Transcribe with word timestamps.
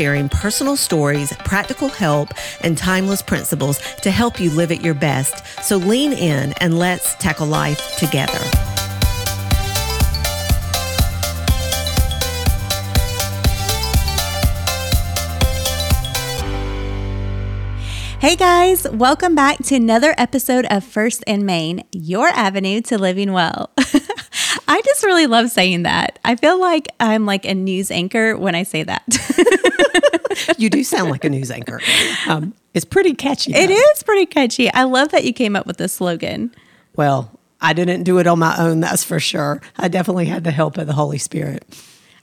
personal 0.00 0.76
stories, 0.76 1.30
practical 1.44 1.90
help, 1.90 2.30
and 2.62 2.78
timeless 2.78 3.20
principles 3.20 3.78
to 3.96 4.10
help 4.10 4.40
you 4.40 4.50
live 4.50 4.72
at 4.72 4.80
your 4.82 4.94
best. 4.94 5.44
So 5.62 5.76
lean 5.76 6.14
in 6.14 6.54
and 6.54 6.78
let's 6.78 7.14
tackle 7.16 7.46
life 7.46 7.96
together. 7.98 8.38
Hey 18.20 18.36
guys, 18.36 18.88
welcome 18.88 19.34
back 19.34 19.58
to 19.64 19.74
another 19.74 20.14
episode 20.16 20.64
of 20.70 20.82
First 20.82 21.24
in 21.26 21.44
Main, 21.44 21.84
your 21.92 22.28
avenue 22.28 22.80
to 22.82 22.96
living 22.96 23.32
well. 23.32 23.70
I 24.70 24.80
just 24.82 25.04
really 25.04 25.26
love 25.26 25.50
saying 25.50 25.82
that. 25.82 26.20
I 26.24 26.36
feel 26.36 26.60
like 26.60 26.86
I'm 27.00 27.26
like 27.26 27.44
a 27.44 27.54
news 27.54 27.90
anchor 27.90 28.36
when 28.36 28.54
I 28.54 28.62
say 28.62 28.84
that. 28.84 29.02
you 30.58 30.70
do 30.70 30.84
sound 30.84 31.10
like 31.10 31.24
a 31.24 31.28
news 31.28 31.50
anchor. 31.50 31.80
Um, 32.28 32.54
it's 32.72 32.84
pretty 32.84 33.14
catchy. 33.14 33.52
It 33.52 33.68
is 33.68 34.02
pretty 34.04 34.26
catchy. 34.26 34.72
I 34.72 34.84
love 34.84 35.08
that 35.08 35.24
you 35.24 35.32
came 35.32 35.56
up 35.56 35.66
with 35.66 35.78
this 35.78 35.94
slogan. 35.94 36.54
Well, 36.94 37.36
I 37.60 37.72
didn't 37.72 38.04
do 38.04 38.20
it 38.20 38.28
on 38.28 38.38
my 38.38 38.56
own, 38.58 38.78
that's 38.78 39.02
for 39.02 39.18
sure. 39.18 39.60
I 39.76 39.88
definitely 39.88 40.26
had 40.26 40.44
the 40.44 40.52
help 40.52 40.78
of 40.78 40.86
the 40.86 40.92
Holy 40.92 41.18
Spirit. 41.18 41.64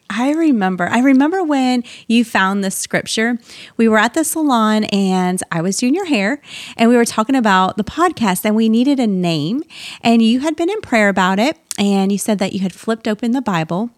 I 0.10 0.32
remember. 0.32 0.88
I 0.88 1.00
remember 1.00 1.44
when 1.44 1.84
you 2.08 2.24
found 2.24 2.64
this 2.64 2.76
scripture. 2.76 3.38
We 3.76 3.88
were 3.88 3.98
at 3.98 4.14
the 4.14 4.24
salon 4.24 4.86
and 4.86 5.42
I 5.52 5.62
was 5.62 5.78
doing 5.78 5.94
your 5.94 6.06
hair 6.06 6.42
and 6.78 6.90
we 6.90 6.96
were 6.96 7.06
talking 7.06 7.36
about 7.36 7.78
the 7.78 7.84
podcast 7.84 8.46
and 8.46 8.56
we 8.56 8.70
needed 8.70 9.00
a 9.00 9.08
name. 9.08 9.64
And 10.02 10.22
you 10.22 10.40
had 10.40 10.56
been 10.56 10.70
in 10.70 10.82
prayer 10.82 11.10
about 11.10 11.40
it 11.40 11.58
and 11.78 12.12
you 12.12 12.18
said 12.18 12.40
that 12.40 12.54
you 12.54 12.60
had 12.60 12.74
flipped 12.74 13.08
open 13.08 13.32
the 13.32 13.42
Bible 13.42 13.92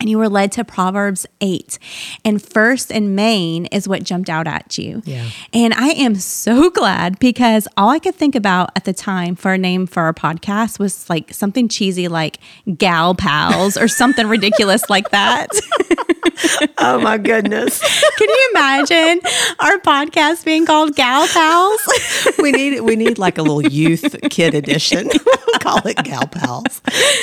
and 0.00 0.10
you 0.10 0.18
were 0.18 0.28
led 0.28 0.52
to 0.52 0.64
Proverbs 0.64 1.26
8. 1.40 1.78
And 2.24 2.42
first 2.42 2.90
and 2.90 3.14
main 3.14 3.66
is 3.66 3.88
what 3.88 4.02
jumped 4.02 4.28
out 4.28 4.46
at 4.46 4.76
you. 4.76 5.02
Yeah. 5.04 5.28
And 5.52 5.72
I 5.74 5.88
am 5.90 6.16
so 6.16 6.70
glad 6.70 7.18
because 7.18 7.68
all 7.76 7.90
I 7.90 7.98
could 7.98 8.14
think 8.14 8.34
about 8.34 8.70
at 8.76 8.84
the 8.84 8.92
time 8.92 9.36
for 9.36 9.52
a 9.52 9.58
name 9.58 9.86
for 9.86 10.02
our 10.02 10.14
podcast 10.14 10.78
was 10.78 11.08
like 11.08 11.32
something 11.32 11.68
cheesy 11.68 12.08
like 12.08 12.38
Gal 12.76 13.14
Pals 13.14 13.76
or 13.76 13.88
something 13.88 14.26
ridiculous 14.26 14.88
like 14.90 15.10
that. 15.10 15.48
oh 16.78 17.00
my 17.00 17.18
goodness. 17.18 17.80
Can 18.16 18.28
you 18.28 18.50
imagine 18.52 19.20
our 19.60 19.78
podcast 19.78 20.44
being 20.44 20.66
called 20.66 20.94
Gal 20.96 21.26
Pals? 21.28 21.80
we 22.38 22.52
need 22.52 22.80
we 22.80 22.96
need 22.96 23.18
like 23.18 23.38
a 23.38 23.42
little 23.42 23.62
youth 23.62 24.16
kid 24.30 24.54
edition. 24.54 25.08
Call 25.60 25.86
it 25.86 25.96
Gal 26.04 26.26
Pals. 26.26 26.82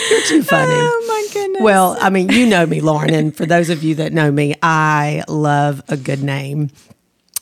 You're 0.09 0.23
too 0.23 0.43
funny. 0.43 0.73
Oh 0.73 1.05
my 1.07 1.33
goodness. 1.33 1.61
Well, 1.61 1.97
I 1.99 2.09
mean, 2.09 2.29
you 2.29 2.47
know 2.47 2.60
me, 2.65 2.81
Lauren, 2.81 3.13
and 3.13 3.35
for 3.35 3.45
those 3.45 3.69
of 3.69 3.83
you 3.83 3.95
that 3.95 4.13
know 4.13 4.31
me, 4.31 4.55
I 4.61 5.23
love 5.27 5.81
a 5.87 5.97
good 5.97 6.23
name 6.23 6.69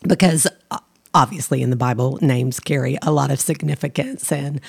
because 0.08 0.48
uh, 0.72 0.80
obviously 1.14 1.62
in 1.62 1.70
the 1.70 1.76
Bible 1.76 2.18
names 2.22 2.60
carry 2.60 2.98
a 3.02 3.12
lot 3.12 3.32
of 3.32 3.40
significance 3.40 4.32
and 4.32 4.62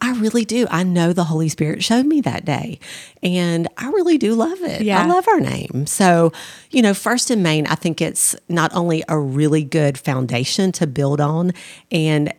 I 0.00 0.12
really 0.12 0.44
do. 0.44 0.66
I 0.70 0.84
know 0.84 1.12
the 1.12 1.24
Holy 1.24 1.48
Spirit 1.48 1.82
showed 1.82 2.06
me 2.06 2.20
that 2.20 2.44
day, 2.44 2.78
and 3.22 3.66
I 3.76 3.88
really 3.88 4.16
do 4.16 4.34
love 4.34 4.60
it. 4.60 4.82
Yeah. 4.82 5.02
I 5.02 5.06
love 5.06 5.26
our 5.26 5.40
name. 5.40 5.86
So, 5.86 6.32
you 6.70 6.82
know, 6.82 6.94
First 6.94 7.30
in 7.30 7.42
Main, 7.42 7.66
I 7.66 7.74
think 7.74 8.00
it's 8.00 8.36
not 8.48 8.72
only 8.74 9.02
a 9.08 9.18
really 9.18 9.64
good 9.64 9.98
foundation 9.98 10.70
to 10.72 10.86
build 10.86 11.20
on, 11.20 11.52
and 11.90 12.32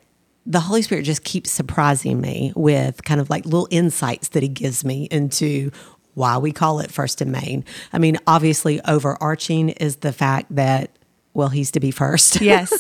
the 0.46 0.62
Holy 0.62 0.81
Spirit 0.81 1.03
just 1.03 1.25
keeps 1.25 1.52
surprising 1.52 2.22
me 2.22 2.53
with 2.56 3.03
kind 3.03 3.19
of 3.19 3.30
like 3.30 3.44
little 3.44 3.68
insights 3.72 4.30
that 4.30 4.42
He 4.42 4.50
gives 4.50 4.86
me 4.86 5.09
into 5.12 5.72
why 6.16 6.38
we 6.38 6.52
call 6.52 6.80
it 6.80 6.92
First 6.92 7.22
in 7.22 7.31
Main. 7.31 7.64
I 7.94 7.97
mean, 8.00 8.18
obviously, 8.28 8.81
overarching 8.86 9.70
is 9.70 9.97
the 9.97 10.12
fact 10.14 10.53
that 10.56 10.92
well, 11.34 11.50
he's 11.50 11.72
to 11.72 11.80
be 11.80 11.92
first. 11.92 12.42
Yes. 12.42 12.72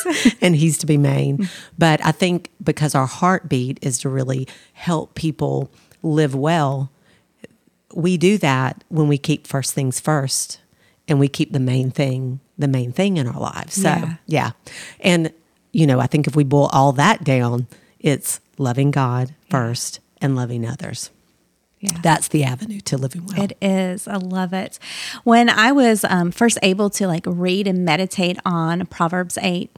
and 0.41 0.55
he's 0.55 0.79
to 0.79 0.85
be 0.87 0.97
main. 0.97 1.47
But 1.77 2.03
I 2.03 2.11
think 2.11 2.49
because 2.61 2.95
our 2.95 3.05
heartbeat 3.05 3.77
is 3.81 3.99
to 3.99 4.09
really 4.09 4.47
help 4.73 5.13
people 5.15 5.71
live 6.01 6.33
well, 6.35 6.91
we 7.93 8.17
do 8.17 8.37
that 8.39 8.83
when 8.89 9.07
we 9.07 9.17
keep 9.17 9.47
first 9.47 9.73
things 9.73 9.99
first 9.99 10.59
and 11.07 11.19
we 11.19 11.27
keep 11.27 11.53
the 11.53 11.59
main 11.59 11.91
thing 11.91 12.39
the 12.57 12.67
main 12.67 12.91
thing 12.91 13.15
in 13.17 13.25
our 13.27 13.39
lives. 13.39 13.75
So, 13.75 13.83
Yeah. 13.83 14.15
yeah. 14.27 14.51
And, 14.99 15.31
you 15.71 15.87
know, 15.87 15.99
I 16.01 16.07
think 16.07 16.27
if 16.27 16.35
we 16.35 16.43
boil 16.43 16.69
all 16.73 16.91
that 16.93 17.23
down, 17.23 17.67
it's 18.01 18.41
loving 18.57 18.91
God 18.91 19.33
first 19.49 20.01
and 20.19 20.35
loving 20.35 20.67
others. 20.67 21.09
Yeah. 21.79 21.97
That's 22.03 22.27
the 22.27 22.43
avenue 22.43 22.81
to 22.81 22.97
living 22.97 23.25
well. 23.25 23.41
It 23.41 23.57
is. 23.61 24.07
I 24.07 24.17
love 24.17 24.51
it. 24.51 24.79
When 25.23 25.49
I 25.49 25.71
was 25.71 26.03
um, 26.03 26.31
first 26.31 26.57
able 26.61 26.89
to 26.91 27.07
like 27.07 27.23
read 27.25 27.67
and 27.67 27.85
meditate 27.85 28.37
on 28.43 28.85
Proverbs 28.87 29.37
8, 29.41 29.71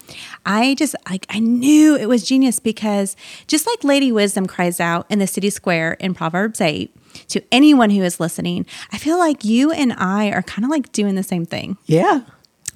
I 0.46 0.74
just 0.76 0.96
like 1.10 1.28
I 1.30 1.38
knew 1.40 1.96
it 1.96 2.08
was 2.08 2.24
genius 2.24 2.60
because 2.60 3.16
just 3.46 3.68
like 3.68 3.84
Lady 3.84 4.12
Wisdom 4.12 4.48
cries 4.48 4.80
out 4.80 5.06
in 5.12 5.20
the 5.20 5.28
city 5.28 5.52
square 5.52 5.94
in 5.94 6.16
Proverbs 6.16 6.60
8 6.60 6.96
to 7.28 7.44
anyone 7.52 7.92
who 7.92 8.02
is 8.02 8.20
listening, 8.20 8.66
I 8.92 8.98
feel 8.98 9.20
like 9.20 9.46
you 9.46 9.72
and 9.72 9.94
I 9.94 10.32
are 10.32 10.42
kind 10.42 10.66
of 10.66 10.72
like 10.72 10.92
doing 10.92 11.16
the 11.16 11.24
same 11.24 11.46
thing. 11.46 11.78
yeah. 11.86 12.22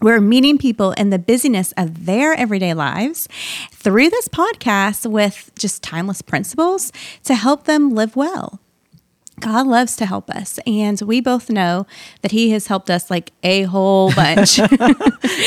We're 0.02 0.20
meeting 0.20 0.58
people 0.58 0.92
in 0.92 1.10
the 1.10 1.18
busyness 1.18 1.74
of 1.78 2.06
their 2.06 2.34
everyday 2.34 2.74
lives 2.74 3.30
through 3.72 4.10
this 4.10 4.28
podcast 4.28 5.10
with 5.10 5.52
just 5.58 5.82
timeless 5.82 6.22
principles 6.22 6.92
to 7.24 7.34
help 7.34 7.64
them 7.64 7.96
live 7.96 8.16
well. 8.16 8.60
God 9.42 9.68
loves 9.68 9.96
to 9.98 10.06
help 10.06 10.30
us, 10.30 10.60
and 10.66 11.00
we 11.02 11.20
both 11.20 11.50
know 11.50 11.86
that 12.22 12.32
He 12.32 12.52
has 12.52 12.68
helped 12.68 12.90
us 12.90 13.12
like 13.12 13.32
a 13.44 13.64
whole 13.64 14.14
bunch. 14.14 14.60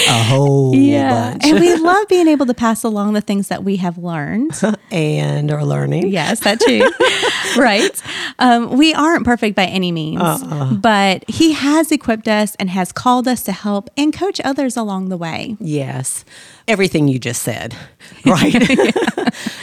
A 0.08 0.22
whole 0.24 0.72
bunch. 0.72 1.44
and 1.44 1.58
we 1.58 1.74
love 1.76 2.06
being 2.08 2.28
able 2.28 2.46
to 2.46 2.54
pass 2.54 2.84
along 2.84 3.14
the 3.14 3.20
things 3.20 3.48
that 3.48 3.64
we 3.64 3.76
have 3.76 3.96
learned. 3.96 4.52
and 4.90 5.50
are 5.50 5.64
learning. 5.64 6.08
Yes, 6.08 6.40
that 6.40 6.60
too. 6.60 6.90
right. 7.60 8.02
Um, 8.38 8.76
we 8.76 8.92
aren't 8.92 9.24
perfect 9.24 9.56
by 9.56 9.64
any 9.66 9.90
means, 9.92 10.20
but 10.80 11.24
He 11.28 11.52
has 11.52 11.90
equipped 11.90 12.28
us 12.28 12.54
and 12.56 12.68
has 12.70 12.92
called 12.92 13.26
us 13.26 13.42
to 13.44 13.52
help 13.52 13.88
and 13.96 14.12
coach 14.12 14.40
others 14.44 14.76
along 14.76 15.08
the 15.08 15.16
way. 15.16 15.56
Yes. 15.60 16.24
Everything 16.68 17.08
you 17.08 17.18
just 17.18 17.42
said, 17.42 17.74
right? 18.26 18.54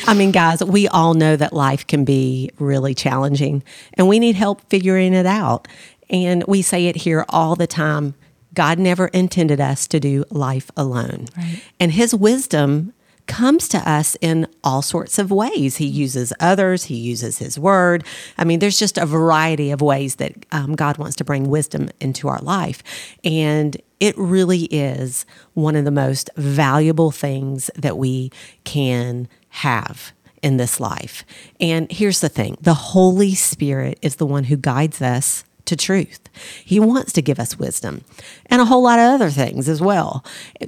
I 0.07 0.13
mean, 0.13 0.31
guys, 0.31 0.63
we 0.63 0.87
all 0.87 1.13
know 1.13 1.35
that 1.35 1.53
life 1.53 1.87
can 1.87 2.03
be 2.03 2.49
really 2.59 2.93
challenging 2.93 3.63
and 3.93 4.07
we 4.07 4.19
need 4.19 4.35
help 4.35 4.61
figuring 4.69 5.13
it 5.13 5.25
out. 5.25 5.67
And 6.09 6.43
we 6.45 6.61
say 6.61 6.87
it 6.87 6.97
here 6.97 7.25
all 7.29 7.55
the 7.55 7.67
time 7.67 8.15
God 8.53 8.79
never 8.79 9.07
intended 9.07 9.59
us 9.59 9.85
to 9.87 9.99
do 9.99 10.23
life 10.31 10.71
alone. 10.75 11.27
Right. 11.37 11.61
And 11.79 11.91
His 11.91 12.15
wisdom 12.15 12.93
comes 13.27 13.67
to 13.69 13.77
us 13.89 14.17
in 14.21 14.47
all 14.63 14.81
sorts 14.81 15.17
of 15.17 15.31
ways. 15.31 15.77
He 15.77 15.85
uses 15.85 16.33
others, 16.39 16.85
He 16.85 16.95
uses 16.95 17.39
His 17.39 17.57
word. 17.57 18.03
I 18.37 18.43
mean, 18.43 18.59
there's 18.59 18.79
just 18.79 18.97
a 18.97 19.05
variety 19.05 19.71
of 19.71 19.81
ways 19.81 20.15
that 20.15 20.45
um, 20.51 20.75
God 20.75 20.97
wants 20.97 21.15
to 21.17 21.23
bring 21.23 21.49
wisdom 21.49 21.89
into 21.99 22.27
our 22.27 22.39
life. 22.39 22.83
And 23.23 23.77
it 23.99 24.17
really 24.17 24.65
is 24.65 25.25
one 25.53 25.75
of 25.75 25.85
the 25.85 25.91
most 25.91 26.29
valuable 26.35 27.11
things 27.11 27.71
that 27.75 27.97
we 27.97 28.31
can 28.63 29.27
have 29.49 30.11
in 30.41 30.57
this 30.57 30.79
life. 30.79 31.25
And 31.59 31.91
here's 31.91 32.19
the 32.19 32.29
thing 32.29 32.57
the 32.61 32.73
Holy 32.73 33.33
Spirit 33.33 33.97
is 34.01 34.17
the 34.17 34.25
one 34.25 34.43
who 34.43 34.57
guides 34.57 35.01
us 35.01 35.44
to 35.65 35.75
truth. 35.75 36.19
He 36.63 36.79
wants 36.79 37.13
to 37.13 37.21
give 37.21 37.39
us 37.39 37.57
wisdom 37.57 38.03
and 38.47 38.61
a 38.61 38.65
whole 38.65 38.83
lot 38.83 38.99
of 38.99 39.05
other 39.05 39.29
things 39.29 39.67
as 39.67 39.81
well. 39.81 40.23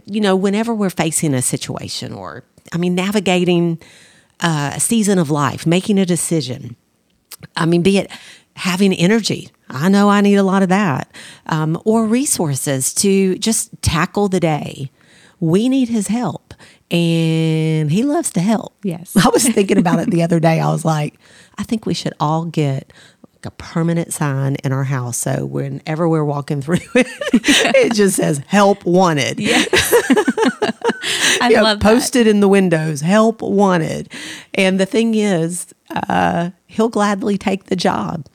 You 0.06 0.22
know, 0.22 0.36
whenever 0.36 0.74
we're 0.74 0.90
facing 0.90 1.34
a 1.34 1.42
situation 1.42 2.14
or, 2.14 2.44
I 2.74 2.78
mean, 2.78 2.96
navigating 2.96 3.80
uh, 4.40 4.74
a 4.76 4.80
season 4.80 5.20
of 5.20 5.30
life, 5.30 5.66
making 5.66 6.00
a 6.00 6.06
decision, 6.06 6.76
I 7.56 7.66
mean, 7.66 7.82
be 7.82 7.98
it 7.98 8.12
having 8.56 8.94
energy. 8.94 9.50
I 9.70 9.90
know 9.90 10.10
I 10.10 10.22
need 10.22 10.36
a 10.36 10.44
lot 10.44 10.64
of 10.64 10.70
that, 10.70 11.12
um, 11.46 11.80
or 11.86 12.06
resources 12.06 12.94
to 12.96 13.38
just 13.38 13.82
tackle 13.82 14.28
the 14.30 14.40
day. 14.40 14.92
We 15.40 15.70
need 15.70 15.90
his 15.90 16.08
help, 16.08 16.56
and 16.90 17.92
he 17.92 18.04
loves 18.04 18.32
to 18.32 18.42
help. 18.42 18.74
Yes. 18.84 19.16
I 19.26 19.30
was 19.30 19.48
thinking 19.48 19.78
about 19.78 20.00
it 20.00 20.10
the 20.10 20.24
other 20.24 20.40
day. 20.40 20.60
I 20.60 20.72
was 20.72 20.84
like, 20.84 21.20
I 21.58 21.64
think 21.64 21.86
we 21.86 21.94
should 21.94 22.14
all 22.20 22.46
get 22.46 22.92
a 23.48 23.52
permanent 23.52 24.14
sign 24.14 24.56
in 24.64 24.72
our 24.72 24.84
house. 24.84 25.18
So 25.18 25.46
whenever 25.46 26.08
we're 26.08 26.26
walking 26.26 26.62
through 26.62 26.78
it, 26.96 27.08
it 27.34 27.94
just 27.94 28.16
says 28.18 28.42
help 28.48 28.86
wanted. 28.86 29.40
Yeah. 29.40 29.64
I 31.40 31.50
Yeah, 31.52 31.62
love 31.62 31.80
that. 31.80 31.84
posted 31.86 32.28
in 32.28 32.40
the 32.42 32.48
windows, 32.48 33.02
help 33.02 33.42
wanted. 33.42 34.10
And 34.54 34.80
the 34.80 34.86
thing 34.86 35.16
is, 35.16 35.74
uh, 36.10 36.52
he'll 36.68 36.90
gladly 36.90 37.38
take 37.38 37.66
the 37.66 37.76
job 37.76 38.26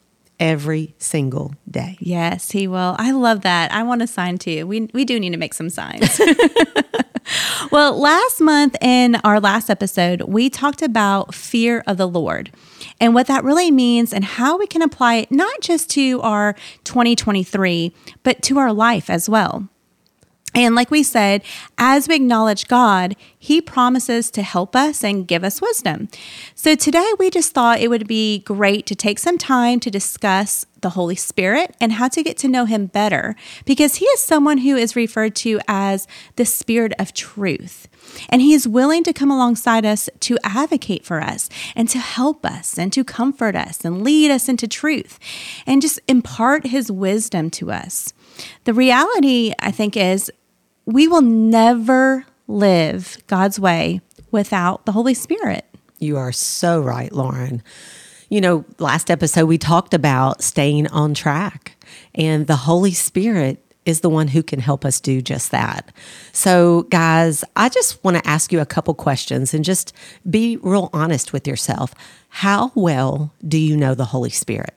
every 0.41 0.95
single 0.99 1.55
day. 1.71 1.97
Yes, 2.01 2.51
he 2.53 2.67
will. 2.67 2.97
I 2.99 3.11
love 3.13 3.43
that. 3.43 3.73
I 3.73 3.83
want 3.83 4.03
a 4.03 4.07
sign 4.07 4.39
too. 4.39 4.67
We 4.67 4.89
we 4.95 5.05
do 5.05 5.21
need 5.21 5.31
to 5.31 5.37
make 5.37 5.55
some 5.55 5.71
signs. 5.71 6.21
well, 7.71 7.99
last 7.99 8.41
month 8.41 8.77
in 8.81 9.17
our 9.17 9.41
last 9.41 9.71
episode, 9.71 10.23
we 10.23 10.51
talked 10.51 10.83
about 10.83 11.35
fear 11.35 11.83
of 11.87 11.97
the 11.97 12.09
Lord 12.09 12.51
and 13.01 13.15
what 13.15 13.27
that 13.27 13.45
really 13.45 13.71
means 13.71 14.13
and 14.13 14.25
how 14.25 14.59
we 14.59 14.67
can 14.67 14.83
apply 14.83 15.17
it 15.17 15.31
not 15.31 15.61
just 15.61 15.91
to 15.91 16.21
our 16.23 16.55
2023, 16.85 17.95
but 18.23 18.43
to 18.43 18.59
our 18.59 18.73
life 18.73 19.09
as 19.11 19.29
well. 19.29 19.69
And 20.55 20.75
like 20.75 20.91
we 20.91 21.03
said, 21.03 21.43
as 21.79 22.09
we 22.09 22.17
acknowledge 22.17 22.69
God, 22.69 23.17
He 23.39 23.61
promises 23.61 24.31
to 24.33 24.43
help 24.43 24.77
us 24.77 25.03
and 25.03 25.27
give 25.27 25.45
us 25.45 25.63
wisdom. 25.63 26.09
So 26.55 26.75
today 26.75 27.11
we 27.19 27.31
just 27.31 27.53
thought 27.53 27.81
it 27.81 27.89
would 27.89 28.07
be 28.07 28.41
great 28.41 28.87
to 28.87 28.95
take 28.95 29.19
some 29.19 29.39
time 29.39 29.81
to 29.81 29.91
discuss 29.91 30.67
the 30.83 30.91
Holy 30.91 31.15
Spirit 31.15 31.75
and 31.81 31.93
how 31.93 32.09
to 32.09 32.23
get 32.23 32.37
to 32.39 32.49
know 32.49 32.67
Him 32.67 32.87
better 32.87 33.35
because 33.65 33.97
He 33.97 34.05
is 34.07 34.21
someone 34.21 34.59
who 34.59 34.77
is 34.77 34.95
referred 34.95 35.35
to 35.37 35.59
as 35.67 36.07
the 36.37 36.45
Spirit 36.45 36.93
of 36.99 37.15
truth. 37.15 37.89
And 38.29 38.43
He 38.43 38.53
is 38.53 38.69
willing 38.69 39.05
to 39.05 39.13
come 39.13 39.31
alongside 39.31 39.87
us 39.87 40.11
to 40.21 40.39
advocate 40.45 41.07
for 41.07 41.23
us 41.23 41.49
and 41.75 41.89
to 41.89 41.99
help 41.99 42.45
us 42.45 42.79
and 42.79 42.93
to 42.93 43.05
comfort 43.05 43.57
us 43.57 43.85
and 43.85 44.05
lead 44.05 44.31
us 44.31 44.49
into 44.49 44.69
truth 44.69 45.19
and 45.67 45.81
just 45.81 45.99
impart 46.09 46.67
His 46.67 46.93
wisdom 46.93 47.49
to 47.51 47.71
us. 47.71 48.13
The 48.65 48.75
reality, 48.75 49.53
I 49.59 49.71
think, 49.71 49.97
is 49.97 50.31
we 50.85 51.09
will 51.09 51.23
never 51.23 52.25
live 52.49 53.19
God's 53.27 53.59
way 53.59 54.01
without 54.31 54.87
the 54.87 54.93
Holy 54.93 55.15
Spirit. 55.15 55.65
You 55.99 56.17
are 56.17 56.33
so 56.33 56.81
right, 56.81 57.13
Lauren. 57.13 57.63
You 58.29 58.41
know, 58.41 58.65
last 58.79 59.11
episode 59.11 59.47
we 59.47 59.59
talked 59.59 59.95
about 59.95 60.43
staying 60.43 60.87
on 60.89 61.15
track, 61.15 61.77
and 62.15 62.47
the 62.47 62.57
Holy 62.57 62.93
Spirit 62.93 63.63
is 63.85 64.01
the 64.01 64.11
one 64.11 64.29
who 64.29 64.43
can 64.43 64.61
help 64.61 64.85
us 64.85 65.01
do 65.01 65.21
just 65.21 65.51
that. 65.51 65.93
So, 66.33 66.83
guys, 66.85 67.45
I 67.57 67.69
just 67.69 68.03
want 68.05 68.17
to 68.17 68.27
ask 68.27 68.53
you 68.53 68.61
a 68.61 68.67
couple 68.67 68.95
questions 68.95 69.53
and 69.53 69.65
just 69.65 69.93
be 70.29 70.57
real 70.63 70.89
honest 70.93 71.33
with 71.33 71.47
yourself. 71.47 71.95
How 72.29 72.73
well 72.75 73.33
do 73.47 73.59
you 73.59 73.77
know 73.77 73.95
the 73.95 74.07
Holy 74.07 74.31
Spirit? 74.31 74.75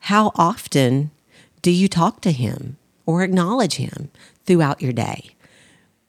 How 0.00 0.32
often 0.36 1.10
do 1.60 1.70
you 1.70 1.88
talk 1.88 2.20
to 2.20 2.30
him 2.30 2.76
or 3.04 3.22
acknowledge 3.22 3.74
him 3.74 4.10
throughout 4.48 4.82
your 4.82 4.92
day? 4.92 5.36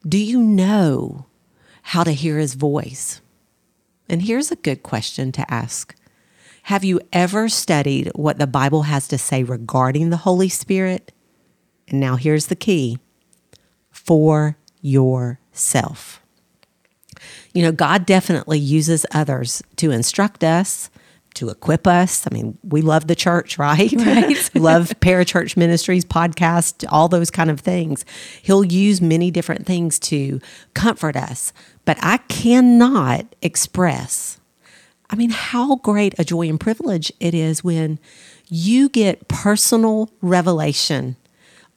Do 0.08 0.18
you 0.18 0.42
know 0.42 1.28
how 1.84 2.04
to 2.04 2.12
hear 2.12 2.40
his 2.40 2.56
voice? 2.56 3.22
And 4.08 4.24
here's 4.24 4.50
a 4.50 4.56
good 4.56 4.82
question 4.82 5.32
to 5.34 5.54
ask 5.54 5.94
Have 6.64 6.84
you 6.84 7.02
ever 7.14 7.50
studied 7.50 8.12
what 8.16 8.40
the 8.40 8.48
Bible 8.48 8.84
has 8.84 9.08
to 9.10 9.18
say 9.18 9.44
regarding 9.44 10.10
the 10.10 10.18
Holy 10.18 10.50
Spirit? 10.50 11.12
And 11.90 12.00
now 12.00 12.16
here's 12.16 12.48
the 12.48 12.56
key 12.56 12.98
for 13.92 14.58
yourself. 14.82 16.22
You 17.54 17.64
know, 17.64 17.72
God 17.74 18.06
definitely 18.06 18.60
uses 18.60 19.06
others 19.12 19.62
to 19.76 19.92
instruct 19.92 20.44
us, 20.44 20.90
to 21.36 21.50
equip 21.50 21.88
us. 21.88 22.26
I 22.30 22.34
mean, 22.34 22.58
we 22.64 22.82
love 22.82 23.08
the 23.08 23.16
church, 23.16 23.58
right? 23.60 23.92
Right. 23.94 24.56
love 24.56 24.90
parachurch 25.00 25.56
ministries, 25.56 26.06
podcast, 26.06 26.86
all 26.92 27.08
those 27.08 27.32
kind 27.32 27.50
of 27.50 27.60
things. 27.60 28.06
He'll 28.42 28.66
use 28.66 29.02
many 29.02 29.32
different 29.32 29.66
things 29.66 30.00
to 30.00 30.40
comfort 30.74 31.16
us, 31.16 31.54
but 31.86 31.98
I 32.02 32.18
cannot 32.18 33.26
express 33.42 34.40
I 35.10 35.16
mean, 35.16 35.32
how 35.32 35.78
great 35.78 36.14
a 36.20 36.24
joy 36.24 36.48
and 36.48 36.60
privilege 36.60 37.12
it 37.20 37.34
is 37.34 37.64
when 37.64 38.00
you 38.48 38.90
get 38.90 39.28
personal 39.28 40.12
revelation 40.22 41.16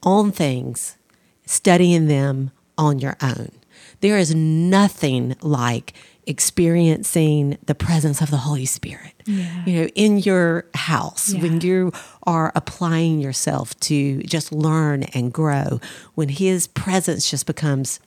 on 0.02 0.32
things, 0.32 0.98
studying 1.46 2.08
them 2.08 2.50
on 2.76 2.98
your 2.98 3.16
own. 3.22 3.50
There 4.00 4.18
is 4.18 4.34
nothing 4.34 5.36
like 5.40 5.94
experiencing 6.26 7.58
the 7.66 7.74
presence 7.74 8.20
of 8.20 8.30
the 8.30 8.36
Holy 8.38 8.64
Spirit. 8.66 9.12
Yeah. 9.26 9.64
You 9.64 9.80
know, 9.82 9.88
in 9.94 10.18
your 10.18 10.66
house, 10.74 11.34
when 11.34 11.60
you 11.60 11.92
are 12.24 12.52
applying 12.54 13.20
yourself 13.20 13.78
to 13.80 14.22
just 14.22 14.52
learn 14.52 15.02
and 15.14 15.32
grow, 15.32 15.80
when 16.14 16.28
His 16.28 16.66
presence 16.66 17.28
just 17.30 17.46
becomes 17.46 18.00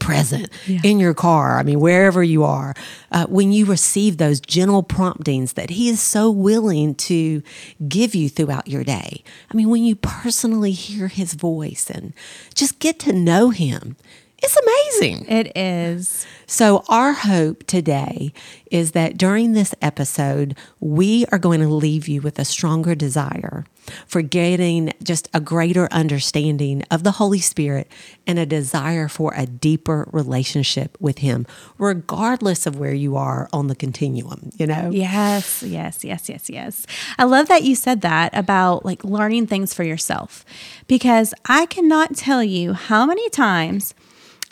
present 0.00 0.48
Yeah. 0.66 0.80
in 0.82 0.98
your 0.98 1.14
car, 1.14 1.58
I 1.58 1.62
mean, 1.62 1.78
wherever 1.78 2.22
you 2.22 2.42
are, 2.42 2.74
uh, 3.12 3.26
when 3.26 3.52
you 3.52 3.64
receive 3.64 4.16
those 4.16 4.40
gentle 4.40 4.82
promptings 4.82 5.52
that 5.52 5.70
He 5.70 5.88
is 5.88 6.00
so 6.00 6.30
willing 6.30 6.94
to 6.96 7.42
give 7.86 8.14
you 8.14 8.28
throughout 8.28 8.66
your 8.66 8.82
day. 8.82 9.22
I 9.50 9.54
mean, 9.56 9.70
when 9.70 9.84
you 9.84 9.94
personally 9.94 10.72
hear 10.72 11.06
His 11.08 11.34
voice 11.34 11.90
and 11.90 12.12
just 12.54 12.80
get 12.80 12.98
to 13.00 13.12
know 13.12 13.50
Him, 13.50 13.96
it's 14.44 15.00
amazing. 15.00 15.26
It 15.26 15.56
is. 15.56 16.26
So, 16.46 16.84
our 16.88 17.12
hope 17.12 17.64
today 17.64 18.32
is 18.70 18.92
that 18.92 19.16
during 19.16 19.52
this 19.52 19.74
episode, 19.80 20.56
we 20.78 21.24
are 21.32 21.38
going 21.38 21.60
to 21.60 21.68
leave 21.68 22.06
you 22.06 22.20
with 22.20 22.38
a 22.38 22.44
stronger 22.44 22.94
desire 22.94 23.64
for 24.06 24.20
getting 24.20 24.92
just 25.02 25.28
a 25.32 25.40
greater 25.40 25.88
understanding 25.90 26.82
of 26.90 27.02
the 27.02 27.12
Holy 27.12 27.38
Spirit 27.38 27.90
and 28.26 28.38
a 28.38 28.44
desire 28.44 29.08
for 29.08 29.32
a 29.34 29.46
deeper 29.46 30.08
relationship 30.12 30.98
with 31.00 31.18
Him, 31.18 31.46
regardless 31.78 32.66
of 32.66 32.78
where 32.78 32.94
you 32.94 33.16
are 33.16 33.48
on 33.52 33.68
the 33.68 33.74
continuum, 33.74 34.50
you 34.56 34.66
know? 34.66 34.90
Yes, 34.90 35.62
yes, 35.62 36.04
yes, 36.04 36.28
yes, 36.28 36.50
yes. 36.50 36.86
I 37.18 37.24
love 37.24 37.48
that 37.48 37.62
you 37.62 37.74
said 37.74 38.02
that 38.02 38.36
about 38.36 38.84
like 38.84 39.02
learning 39.04 39.46
things 39.46 39.72
for 39.72 39.84
yourself 39.84 40.44
because 40.86 41.32
I 41.46 41.64
cannot 41.66 42.16
tell 42.16 42.44
you 42.44 42.74
how 42.74 43.06
many 43.06 43.30
times 43.30 43.94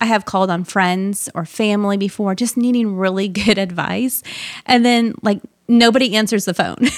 I 0.03 0.07
have 0.07 0.25
called 0.25 0.51
on 0.51 0.65
friends 0.65 1.29
or 1.33 1.45
family 1.45 1.97
before 1.97 2.35
just 2.35 2.57
needing 2.57 2.97
really 2.97 3.29
good 3.47 3.57
advice. 3.57 4.25
And 4.67 4.85
then, 4.85 5.15
like, 5.23 5.41
nobody 5.69 6.17
answers 6.17 6.45
the 6.45 6.55
phone. 6.55 6.89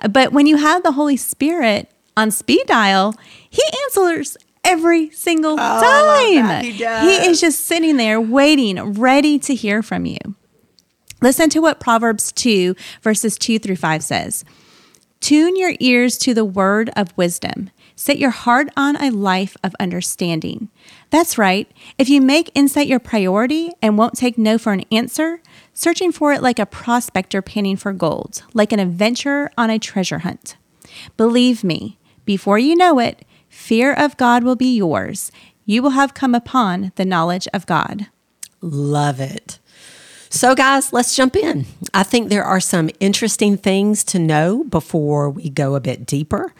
but 0.10 0.32
when 0.32 0.46
you 0.46 0.56
have 0.56 0.84
the 0.84 0.92
Holy 0.92 1.16
Spirit 1.16 1.90
on 2.16 2.30
speed 2.30 2.64
dial, 2.66 3.14
He 3.50 3.62
answers 3.82 4.36
every 4.62 5.10
single 5.10 5.54
oh, 5.54 5.56
love 5.56 5.82
time. 5.82 6.64
He 6.64 6.70
he 6.72 7.26
is 7.26 7.40
just 7.40 7.66
sitting 7.66 7.96
there 7.96 8.20
waiting, 8.20 8.94
ready 8.94 9.38
to 9.40 9.54
hear 9.54 9.82
from 9.82 10.06
you. 10.06 10.18
Listen 11.22 11.50
to 11.50 11.60
what 11.60 11.80
Proverbs 11.80 12.30
2, 12.32 12.76
verses 13.02 13.36
2 13.36 13.58
through 13.58 13.76
5 13.76 14.04
says. 14.04 14.44
Tune 15.20 15.56
your 15.56 15.74
ears 15.80 16.18
to 16.18 16.34
the 16.34 16.44
word 16.44 16.90
of 16.94 17.16
wisdom. 17.16 17.70
Set 17.98 18.18
your 18.18 18.30
heart 18.30 18.68
on 18.76 18.94
a 18.96 19.10
life 19.10 19.56
of 19.64 19.74
understanding. 19.80 20.68
That's 21.08 21.38
right. 21.38 21.70
If 21.96 22.10
you 22.10 22.20
make 22.20 22.50
insight 22.54 22.88
your 22.88 23.00
priority 23.00 23.72
and 23.80 23.96
won't 23.96 24.18
take 24.18 24.36
no 24.36 24.58
for 24.58 24.74
an 24.74 24.84
answer, 24.92 25.40
searching 25.72 26.12
for 26.12 26.34
it 26.34 26.42
like 26.42 26.58
a 26.58 26.66
prospector 26.66 27.40
panning 27.40 27.76
for 27.76 27.94
gold, 27.94 28.42
like 28.52 28.70
an 28.70 28.80
adventurer 28.80 29.50
on 29.56 29.70
a 29.70 29.78
treasure 29.78 30.18
hunt. 30.18 30.56
Believe 31.16 31.64
me, 31.64 31.98
before 32.26 32.58
you 32.58 32.76
know 32.76 32.98
it, 32.98 33.24
fear 33.48 33.94
of 33.94 34.18
God 34.18 34.44
will 34.44 34.56
be 34.56 34.76
yours. 34.76 35.32
You 35.64 35.82
will 35.82 35.90
have 35.90 36.12
come 36.12 36.34
upon 36.34 36.92
the 36.96 37.06
knowledge 37.06 37.48
of 37.54 37.64
God. 37.64 38.08
Love 38.60 39.20
it. 39.20 39.58
So, 40.28 40.54
guys, 40.54 40.92
let's 40.92 41.16
jump 41.16 41.34
in. 41.34 41.64
I 41.94 42.02
think 42.02 42.28
there 42.28 42.44
are 42.44 42.60
some 42.60 42.90
interesting 43.00 43.56
things 43.56 44.04
to 44.04 44.18
know 44.18 44.64
before 44.64 45.30
we 45.30 45.48
go 45.48 45.74
a 45.74 45.80
bit 45.80 46.04
deeper. 46.04 46.52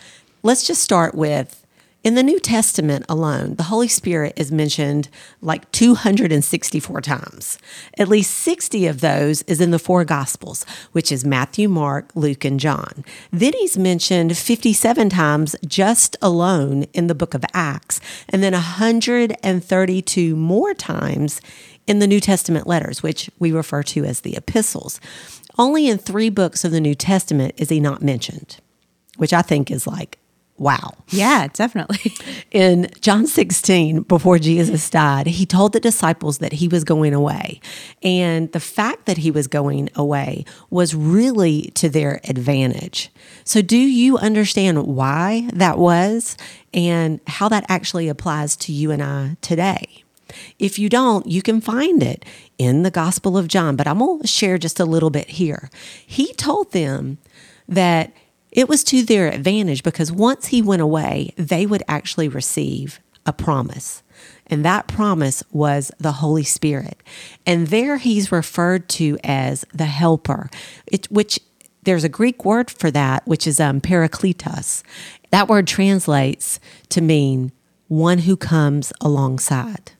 Let's 0.47 0.65
just 0.65 0.81
start 0.81 1.17
with 1.17 1.67
in 2.05 2.15
the 2.15 2.23
New 2.23 2.39
Testament 2.39 3.05
alone, 3.09 3.57
the 3.57 3.65
Holy 3.65 3.89
Spirit 3.89 4.33
is 4.37 4.53
mentioned 4.53 5.09
like 5.41 5.69
264 5.73 7.01
times. 7.01 7.59
At 7.99 8.07
least 8.07 8.31
60 8.31 8.87
of 8.87 9.01
those 9.01 9.43
is 9.49 9.61
in 9.61 9.73
the 9.73 9.81
four 9.81 10.05
Gospels, 10.05 10.65
which 10.93 11.11
is 11.11 11.25
Matthew, 11.25 11.69
Mark, 11.69 12.13
Luke, 12.15 12.45
and 12.45 12.61
John. 12.61 13.05
Then 13.33 13.55
he's 13.55 13.77
mentioned 13.77 14.37
57 14.37 15.11
times 15.11 15.57
just 15.67 16.17
alone 16.23 16.85
in 16.93 17.09
the 17.09 17.17
book 17.17 17.35
of 17.35 17.45
Acts, 17.53 18.01
and 18.29 18.41
then 18.41 18.53
132 18.53 20.37
more 20.37 20.75
times 20.75 21.41
in 21.89 21.99
the 21.99 22.07
New 22.07 22.21
Testament 22.21 22.69
letters, 22.69 23.03
which 23.03 23.29
we 23.41 23.51
refer 23.51 23.83
to 23.83 24.05
as 24.05 24.21
the 24.21 24.37
epistles. 24.37 25.01
Only 25.59 25.89
in 25.89 25.99
three 25.99 26.31
books 26.31 26.65
of 26.65 26.71
the 26.71 26.81
New 26.81 26.95
Testament 26.95 27.55
is 27.57 27.69
he 27.69 27.81
not 27.81 28.01
mentioned, 28.01 28.59
which 29.17 29.33
I 29.33 29.43
think 29.43 29.73
is 29.73 29.89
like 29.89 30.21
wow. 30.59 30.95
Yeah, 31.09 31.49
definitely. 31.53 32.15
In 32.51 32.89
John 33.01 33.27
16, 33.27 34.03
before 34.03 34.39
Jesus 34.39 34.89
died, 34.89 35.27
he 35.27 35.47
told 35.47 35.73
the 35.73 35.81
disciples 35.81 36.39
that 36.39 36.55
he 36.55 36.69
was 36.69 36.85
going 36.85 37.15
away. 37.15 37.61
And 38.03 38.51
the 38.53 38.61
fact 38.61 39.07
that 39.07 39.19
he 39.19 39.31
was 39.31 39.47
going 39.47 39.91
away 39.95 40.45
was 40.71 40.95
really 40.95 41.71
to 41.75 41.89
their 41.89 42.21
advantage. 42.25 43.11
So, 43.45 43.63
do 43.63 43.77
you 43.77 44.17
understand 44.19 44.87
why 44.87 45.49
that 45.53 45.79
was 45.79 46.37
and 46.73 47.21
how 47.27 47.49
that 47.49 47.67
actually 47.69 48.09
applies 48.09 48.57
to 48.57 48.73
you 48.73 48.91
and 48.91 49.03
I 49.03 49.37
today? 49.41 50.05
If 50.59 50.79
you 50.79 50.89
don't, 50.89 51.27
you 51.27 51.43
can 51.43 51.61
find 51.61 52.03
it 52.03 52.25
in 52.59 52.83
the 52.83 52.91
Gospel 52.91 53.39
of 53.39 53.49
John, 53.49 53.77
but 53.77 53.87
I'm 53.87 53.99
going 53.99 54.23
to 54.23 54.27
share 54.27 54.59
just 54.59 54.81
a 54.81 54.85
little 54.85 55.11
bit 55.11 55.31
here. 55.31 55.71
He 56.05 56.33
told 56.35 56.73
them 56.73 57.19
that 57.69 58.13
it 58.57 58.69
was 58.69 58.83
to 58.85 59.05
their 59.05 59.29
advantage 59.29 59.85
because 59.85 60.11
once 60.11 60.47
he 60.47 60.63
went 60.63 60.83
away, 60.83 61.35
they 61.37 61.67
would 61.67 61.83
actually 61.87 62.27
receive 62.27 62.99
a 63.27 63.33
promise. 63.33 64.03
And 64.47 64.65
that 64.65 64.89
promise 64.89 65.45
was 65.53 65.93
the 65.99 66.13
Holy 66.13 66.43
Spirit. 66.43 67.03
And 67.45 67.67
there 67.69 67.99
he's 67.99 68.33
referred 68.33 68.89
to 68.91 69.19
as 69.23 69.65
the 69.75 69.85
helper, 69.85 70.49
it, 70.87 71.07
which 71.11 71.39
there's 71.83 72.05
a 72.05 72.09
Greek 72.09 72.45
word 72.45 72.71
for 72.71 72.91
that, 72.91 73.27
which 73.27 73.47
is 73.47 73.61
um, 73.61 73.81
parakletos. 73.81 74.83
That 75.31 75.49
word 75.49 75.67
translates 75.67 76.59
to 76.89 77.03
mean 77.03 77.53
one 77.89 78.19
who 78.19 78.37
comes 78.37 78.93
alongside 79.01 79.93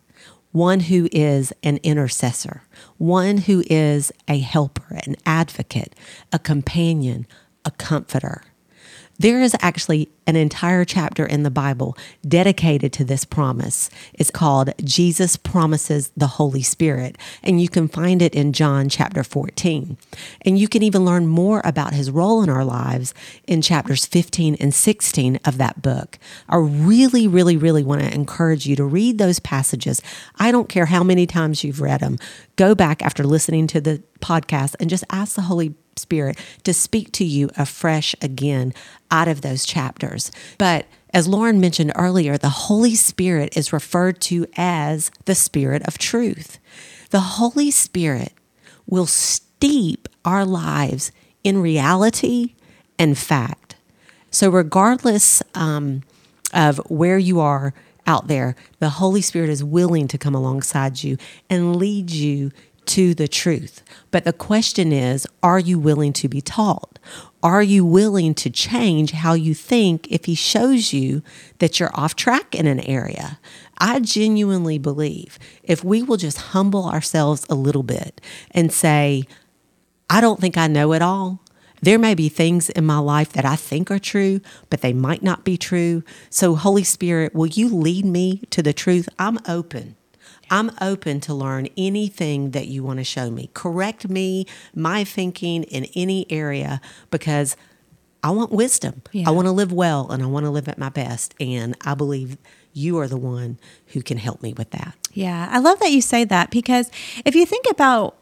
one 0.53 0.81
who 0.81 1.07
is 1.13 1.53
an 1.63 1.79
intercessor, 1.83 2.63
one 2.97 3.37
who 3.37 3.63
is 3.67 4.11
a 4.27 4.39
helper, 4.39 4.99
an 5.05 5.15
advocate, 5.27 5.95
a 6.33 6.39
companion, 6.39 7.27
a 7.67 7.71
comforter. 7.73 8.43
There 9.19 9.41
is 9.41 9.57
actually 9.61 10.09
an 10.27 10.37
entire 10.37 10.85
chapter 10.85 11.25
in 11.25 11.43
the 11.43 11.51
Bible 11.51 11.97
dedicated 12.27 12.93
to 12.95 13.05
this 13.05 13.25
promise. 13.25 13.89
It's 14.13 14.31
called 14.31 14.73
Jesus 14.85 15.37
Promises 15.37 16.11
the 16.17 16.27
Holy 16.27 16.63
Spirit, 16.63 17.17
and 17.43 17.61
you 17.61 17.69
can 17.69 17.89
find 17.89 18.21
it 18.21 18.35
in 18.35 18.53
John 18.53 18.89
chapter 18.89 19.23
14. 19.25 19.97
And 20.43 20.59
you 20.59 20.69
can 20.69 20.83
even 20.83 21.05
learn 21.05 21.27
more 21.27 21.63
about 21.65 21.95
his 21.95 22.11
role 22.11 22.43
in 22.43 22.51
our 22.51 22.65
lives 22.65 23.15
in 23.47 23.63
chapters 23.63 24.05
15 24.05 24.57
and 24.61 24.75
16 24.75 25.41
of 25.45 25.59
that 25.59 25.81
book. 25.81 26.19
I 26.49 26.57
really, 26.57 27.27
really, 27.27 27.57
really 27.57 27.85
want 27.85 28.03
to 28.03 28.13
encourage 28.13 28.67
you 28.67 28.77
to 28.77 28.85
read 28.85 29.19
those 29.19 29.39
passages. 29.39 30.03
I 30.37 30.53
don't 30.53 30.69
care 30.69 30.87
how 30.87 31.03
many 31.03 31.27
times 31.27 31.65
you've 31.65 31.81
read 31.81 32.01
them. 32.01 32.19
Go 32.57 32.75
back 32.75 33.03
after 33.03 33.25
listening 33.25 33.67
to 33.69 33.81
the 33.81 34.03
podcast 34.21 34.75
and 34.81 34.91
just 34.91 35.05
ask 35.11 35.35
the 35.37 35.43
Holy 35.43 35.75
Spirit 35.97 36.39
to 36.65 36.75
speak 36.75 37.13
to 37.13 37.25
you 37.25 37.51
afresh 37.57 38.15
again 38.21 38.75
out 39.11 39.29
of 39.29 39.41
those 39.41 39.65
chapters. 39.65 40.31
But 40.59 40.87
as 41.13 41.27
Lauren 41.27 41.61
mentioned 41.61 41.93
earlier, 41.95 42.37
the 42.37 42.49
Holy 42.51 42.95
Spirit 42.95 43.57
is 43.57 43.73
referred 43.73 44.21
to 44.23 44.47
as 44.57 45.11
the 45.25 45.35
Spirit 45.35 45.83
of 45.87 45.99
truth. 45.99 46.59
The 47.11 47.21
Holy 47.21 47.71
Spirit 47.71 48.33
will 48.87 49.07
steep 49.07 50.09
our 50.25 50.45
lives 50.45 51.13
in 51.43 51.59
reality 51.63 52.55
and 52.99 53.17
fact. 53.17 53.77
So, 54.31 54.51
regardless 54.51 55.43
um, 55.55 56.03
of 56.53 56.79
where 56.91 57.19
you 57.19 57.41
are 57.41 57.73
out 58.07 58.29
there, 58.29 58.55
the 58.79 58.91
Holy 58.91 59.23
Spirit 59.23 59.49
is 59.49 59.65
willing 59.65 60.09
to 60.09 60.19
come 60.19 60.35
alongside 60.35 61.03
you 61.03 61.17
and 61.49 61.77
lead 61.77 62.11
you 62.11 62.53
to 62.87 63.15
the 63.15 63.29
truth. 63.29 63.83
But 64.11 64.25
the 64.25 64.33
question 64.33 64.93
is 64.93 65.27
are 65.43 65.59
you 65.59 65.79
willing 65.79 66.13
to 66.15 66.29
be 66.29 66.41
taught? 66.41 66.99
Are 67.43 67.63
you 67.63 67.85
willing 67.85 68.35
to 68.35 68.51
change 68.51 69.13
how 69.13 69.35
you 69.35 69.55
think 69.55 70.11
if 70.11 70.25
he 70.25 70.35
shows 70.35 70.93
you 70.93 71.23
that 71.59 71.79
you're 71.79 71.95
off 71.95 72.17
track 72.17 72.55
in 72.55 72.67
an 72.67 72.81
area? 72.81 73.39
I 73.79 74.01
genuinely 74.01 74.79
believe 74.79 75.39
if 75.63 75.85
we 75.85 76.03
will 76.03 76.17
just 76.17 76.39
humble 76.39 76.89
ourselves 76.89 77.47
a 77.49 77.55
little 77.55 77.83
bit 77.83 78.21
and 78.51 78.73
say, 78.73 79.25
I 80.09 80.21
don't 80.21 80.41
think 80.41 80.57
I 80.57 80.67
know 80.67 80.93
it 80.93 81.03
all. 81.03 81.41
There 81.83 81.99
may 81.99 82.15
be 82.15 82.29
things 82.29 82.71
in 82.71 82.87
my 82.87 82.99
life 82.99 83.33
that 83.35 83.45
I 83.45 83.55
think 83.55 83.91
are 83.91 83.99
true, 83.99 84.41
but 84.71 84.81
they 84.81 84.93
might 84.93 85.23
not 85.23 85.45
be 85.45 85.57
true. 85.57 86.03
So, 86.31 86.55
Holy 86.55 86.85
Spirit, 86.85 87.35
will 87.35 87.47
you 87.47 87.69
lead 87.69 88.05
me 88.05 88.43
to 88.51 88.63
the 88.63 88.73
truth? 88.73 89.09
I'm 89.19 89.39
open. 89.47 89.95
I'm 90.51 90.71
open 90.81 91.21
to 91.23 91.35
learn 91.35 91.69
anything 91.77 92.51
that 92.53 92.69
you 92.69 92.83
want 92.83 92.99
to 92.99 93.05
show 93.05 93.31
me. 93.31 93.51
Correct 93.55 94.09
me, 94.09 94.47
my 94.75 95.05
thinking 95.05 95.65
in 95.65 95.87
any 95.95 96.31
area, 96.31 96.81
because 97.11 97.57
I 98.23 98.31
want 98.31 98.51
wisdom. 98.51 99.03
Yeah. 99.13 99.29
I 99.29 99.31
want 99.31 99.47
to 99.47 99.53
live 99.53 99.73
well 99.73 100.11
and 100.11 100.23
I 100.23 100.27
want 100.27 100.47
to 100.47 100.51
live 100.51 100.69
at 100.69 100.79
my 100.79 100.89
best. 100.89 101.35
And 101.39 101.77
I 101.83 101.95
believe 101.95 102.39
you 102.73 102.99
are 102.99 103.07
the 103.07 103.17
one 103.17 103.59
who 103.89 104.03
can 104.03 104.19
help 104.19 104.43
me 104.43 104.53
with 104.53 104.71
that. 104.71 104.95
Yeah. 105.13 105.49
I 105.51 105.59
love 105.59 105.79
that 105.79 105.93
you 105.93 106.01
say 106.01 106.25
that 106.25 106.51
because 106.51 106.91
if 107.25 107.35
you 107.35 107.47
think 107.47 107.67
about 107.71 108.17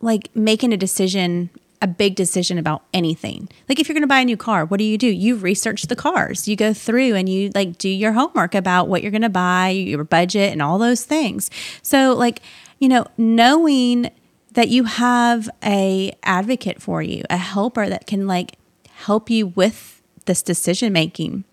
like 0.00 0.34
making 0.36 0.72
a 0.72 0.76
decision 0.76 1.50
a 1.82 1.86
big 1.86 2.14
decision 2.14 2.58
about 2.58 2.82
anything. 2.94 3.48
Like 3.68 3.78
if 3.78 3.88
you're 3.88 3.94
going 3.94 4.02
to 4.02 4.08
buy 4.08 4.20
a 4.20 4.24
new 4.24 4.36
car, 4.36 4.64
what 4.64 4.78
do 4.78 4.84
you 4.84 4.96
do? 4.96 5.06
You 5.06 5.36
research 5.36 5.82
the 5.82 5.96
cars. 5.96 6.48
You 6.48 6.56
go 6.56 6.72
through 6.72 7.14
and 7.14 7.28
you 7.28 7.50
like 7.54 7.78
do 7.78 7.88
your 7.88 8.12
homework 8.12 8.54
about 8.54 8.88
what 8.88 9.02
you're 9.02 9.10
going 9.10 9.22
to 9.22 9.28
buy, 9.28 9.68
your 9.68 10.04
budget 10.04 10.52
and 10.52 10.62
all 10.62 10.78
those 10.78 11.04
things. 11.04 11.50
So 11.82 12.14
like, 12.14 12.40
you 12.78 12.88
know, 12.88 13.06
knowing 13.16 14.10
that 14.52 14.68
you 14.68 14.84
have 14.84 15.50
a 15.62 16.16
advocate 16.22 16.80
for 16.80 17.02
you, 17.02 17.22
a 17.28 17.36
helper 17.36 17.88
that 17.88 18.06
can 18.06 18.26
like 18.26 18.56
help 18.90 19.28
you 19.28 19.48
with 19.48 20.02
this 20.24 20.42
decision 20.42 20.92
making. 20.92 21.44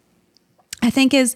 I 0.82 0.90
think 0.90 1.14
is 1.14 1.36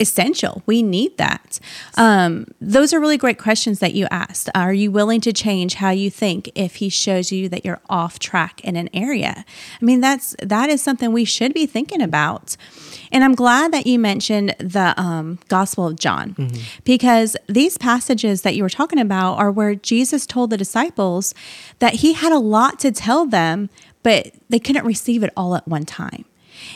essential. 0.00 0.62
We 0.66 0.82
need 0.82 1.16
that. 1.18 1.58
Um, 1.96 2.46
those 2.60 2.92
are 2.92 3.00
really 3.00 3.16
great 3.16 3.38
questions 3.38 3.80
that 3.80 3.94
you 3.94 4.06
asked. 4.10 4.48
Are 4.54 4.72
you 4.72 4.90
willing 4.90 5.20
to 5.22 5.32
change 5.32 5.74
how 5.74 5.90
you 5.90 6.10
think 6.10 6.50
if 6.54 6.76
he 6.76 6.88
shows 6.88 7.32
you 7.32 7.48
that 7.48 7.64
you're 7.64 7.80
off 7.88 8.18
track 8.18 8.60
in 8.62 8.76
an 8.76 8.88
area? 8.94 9.44
I 9.80 9.84
mean, 9.84 10.00
that's 10.00 10.36
that 10.40 10.70
is 10.70 10.82
something 10.82 11.12
we 11.12 11.24
should 11.24 11.52
be 11.52 11.66
thinking 11.66 12.00
about. 12.00 12.56
And 13.10 13.24
I'm 13.24 13.34
glad 13.34 13.72
that 13.72 13.86
you 13.86 13.98
mentioned 13.98 14.54
the 14.58 14.94
um, 15.00 15.38
Gospel 15.48 15.86
of 15.86 15.98
John 15.98 16.34
mm-hmm. 16.34 16.60
because 16.84 17.36
these 17.46 17.78
passages 17.78 18.42
that 18.42 18.54
you 18.54 18.62
were 18.62 18.68
talking 18.68 18.98
about 18.98 19.34
are 19.34 19.50
where 19.50 19.74
Jesus 19.74 20.26
told 20.26 20.50
the 20.50 20.56
disciples 20.56 21.34
that 21.78 21.94
he 21.94 22.12
had 22.12 22.32
a 22.32 22.38
lot 22.38 22.78
to 22.80 22.92
tell 22.92 23.26
them, 23.26 23.70
but 24.02 24.32
they 24.48 24.58
couldn't 24.58 24.84
receive 24.84 25.22
it 25.22 25.32
all 25.36 25.54
at 25.56 25.66
one 25.66 25.84
time. 25.84 26.24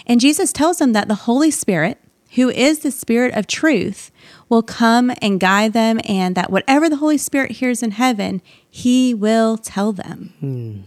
And 0.06 0.20
Jesus 0.20 0.52
tells 0.52 0.78
them 0.78 0.92
that 0.92 1.08
the 1.08 1.14
Holy 1.14 1.50
Spirit, 1.50 1.98
who 2.34 2.50
is 2.50 2.80
the 2.80 2.90
Spirit 2.90 3.34
of 3.34 3.46
truth, 3.46 4.10
will 4.48 4.62
come 4.62 5.12
and 5.20 5.40
guide 5.40 5.72
them, 5.72 6.00
and 6.04 6.34
that 6.34 6.50
whatever 6.50 6.88
the 6.88 6.96
Holy 6.96 7.18
Spirit 7.18 7.52
hears 7.52 7.82
in 7.82 7.92
heaven, 7.92 8.42
He 8.68 9.14
will 9.14 9.56
tell 9.56 9.92
them, 9.92 10.32
hmm. 10.40 10.80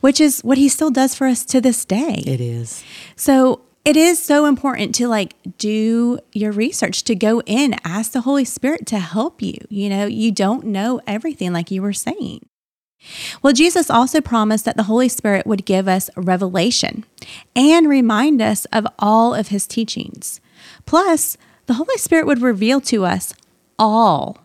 which 0.00 0.20
is 0.20 0.40
what 0.42 0.58
He 0.58 0.68
still 0.68 0.90
does 0.90 1.14
for 1.14 1.26
us 1.26 1.44
to 1.46 1.60
this 1.60 1.84
day. 1.84 2.22
It 2.26 2.40
is. 2.40 2.84
So 3.16 3.62
it 3.84 3.96
is 3.96 4.22
so 4.22 4.44
important 4.44 4.94
to 4.96 5.08
like 5.08 5.34
do 5.58 6.18
your 6.32 6.52
research, 6.52 7.02
to 7.04 7.14
go 7.14 7.40
in, 7.42 7.76
ask 7.84 8.12
the 8.12 8.20
Holy 8.22 8.44
Spirit 8.44 8.86
to 8.86 8.98
help 8.98 9.40
you. 9.40 9.58
You 9.68 9.88
know, 9.88 10.06
you 10.06 10.32
don't 10.32 10.66
know 10.66 11.00
everything, 11.06 11.52
like 11.52 11.70
you 11.70 11.82
were 11.82 11.92
saying. 11.92 12.46
Well, 13.42 13.54
Jesus 13.54 13.88
also 13.88 14.20
promised 14.20 14.66
that 14.66 14.76
the 14.76 14.82
Holy 14.82 15.08
Spirit 15.08 15.46
would 15.46 15.64
give 15.64 15.88
us 15.88 16.10
revelation 16.16 17.04
and 17.56 17.88
remind 17.88 18.42
us 18.42 18.66
of 18.66 18.86
all 18.98 19.34
of 19.34 19.48
his 19.48 19.66
teachings. 19.66 20.40
Plus, 20.90 21.36
the 21.66 21.74
Holy 21.74 21.96
Spirit 21.98 22.26
would 22.26 22.42
reveal 22.42 22.80
to 22.80 23.04
us 23.04 23.32
all 23.78 24.38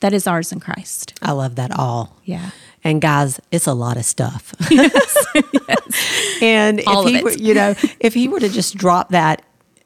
that 0.00 0.12
is 0.12 0.26
ours 0.26 0.52
in 0.52 0.60
Christ. 0.60 1.14
I 1.22 1.32
love 1.32 1.54
that 1.54 1.70
all. 1.70 2.14
Yeah. 2.22 2.50
And 2.84 3.00
guys, 3.00 3.40
it's 3.50 3.66
a 3.66 3.72
lot 3.72 3.96
of 3.96 4.04
stuff. 4.04 4.52
Yes. 4.70 5.26
yes. 5.68 6.38
And 6.42 6.82
all 6.86 7.06
if 7.06 7.14
he 7.14 7.22
were, 7.22 7.32
you 7.32 7.54
know, 7.54 7.74
if 7.98 8.12
he 8.12 8.28
were 8.28 8.40
to 8.40 8.50
just 8.50 8.76
drop 8.76 9.08
that 9.12 9.40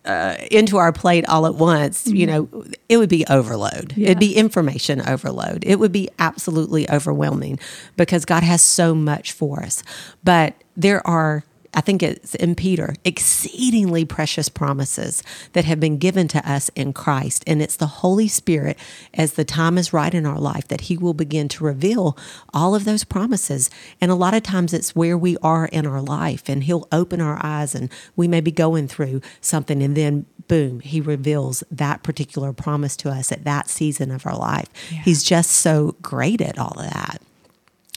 uh, 0.05 0.35
into 0.51 0.79
our 0.79 0.91
plate 0.91 1.29
all 1.29 1.47
at 1.47 1.55
once, 1.55 2.09
mm-hmm. 2.09 2.17
you 2.17 2.27
know, 2.27 2.65
it 2.89 2.97
would 2.97 3.09
be 3.09 3.25
overload. 3.31 3.95
Yeah. 3.97 4.07
It'd 4.07 4.19
be 4.19 4.35
information 4.35 5.01
overload. 5.09 5.63
It 5.65 5.79
would 5.79 5.93
be 5.93 6.09
absolutely 6.19 6.91
overwhelming 6.91 7.61
because 7.97 8.25
God 8.25 8.43
has 8.43 8.63
so 8.63 8.97
much 8.97 9.31
for 9.31 9.63
us. 9.63 9.85
But 10.25 10.55
there 10.77 11.07
are 11.07 11.45
I 11.75 11.81
think 11.81 12.03
it's 12.03 12.35
in 12.37 12.55
Peter, 12.55 12.95
exceedingly 13.05 14.05
precious 14.05 14.49
promises 14.49 15.23
that 15.53 15.65
have 15.65 15.81
been 15.81 15.99
given 15.99 16.29
to 16.29 16.51
us 16.51 16.71
in 16.77 16.93
Christ. 16.93 17.43
And 17.47 17.61
it's 17.61 17.77
the 17.77 17.87
Holy 17.87 18.29
Spirit, 18.29 18.79
as 19.13 19.33
the 19.33 19.45
time 19.45 19.77
is 19.77 19.93
right 19.93 20.15
in 20.15 20.25
our 20.25 20.39
life, 20.39 20.69
that 20.69 20.83
He 20.83 20.97
will 20.97 21.15
begin 21.15 21.49
to 21.49 21.65
reveal 21.65 22.17
all 22.53 22.75
of 22.75 22.85
those 22.85 23.05
promises. 23.05 23.71
And 24.01 24.11
a 24.11 24.15
lot 24.15 24.35
of 24.35 24.43
times 24.43 24.73
it's 24.73 24.95
where 24.95 25.19
we 25.19 25.37
are 25.39 25.67
in 25.67 25.87
our 25.87 26.01
life, 26.01 26.49
and 26.49 26.65
He'll 26.65 26.89
open 26.93 27.21
our 27.21 27.39
eyes, 27.43 27.75
and 27.75 27.91
we 28.17 28.29
may 28.29 28.41
be 28.41 28.53
going 28.53 28.89
through 28.89 29.21
something, 29.41 29.83
and 29.83 29.97
then 29.97 30.27
boom, 30.47 30.81
He 30.81 31.01
reveals 31.01 31.65
that 31.71 32.03
particular 32.03 32.53
promise 32.53 32.97
to 32.99 33.11
us 33.11 33.33
at 33.33 33.45
that 33.45 33.69
season 33.69 34.11
of 34.11 34.27
our 34.27 34.37
life. 34.37 34.69
Yeah. 34.91 35.03
He's 35.03 35.23
just 35.23 35.51
so 35.51 35.97
great 36.03 36.41
at 36.41 36.59
all 36.59 36.79
of 36.79 36.91
that. 36.91 37.21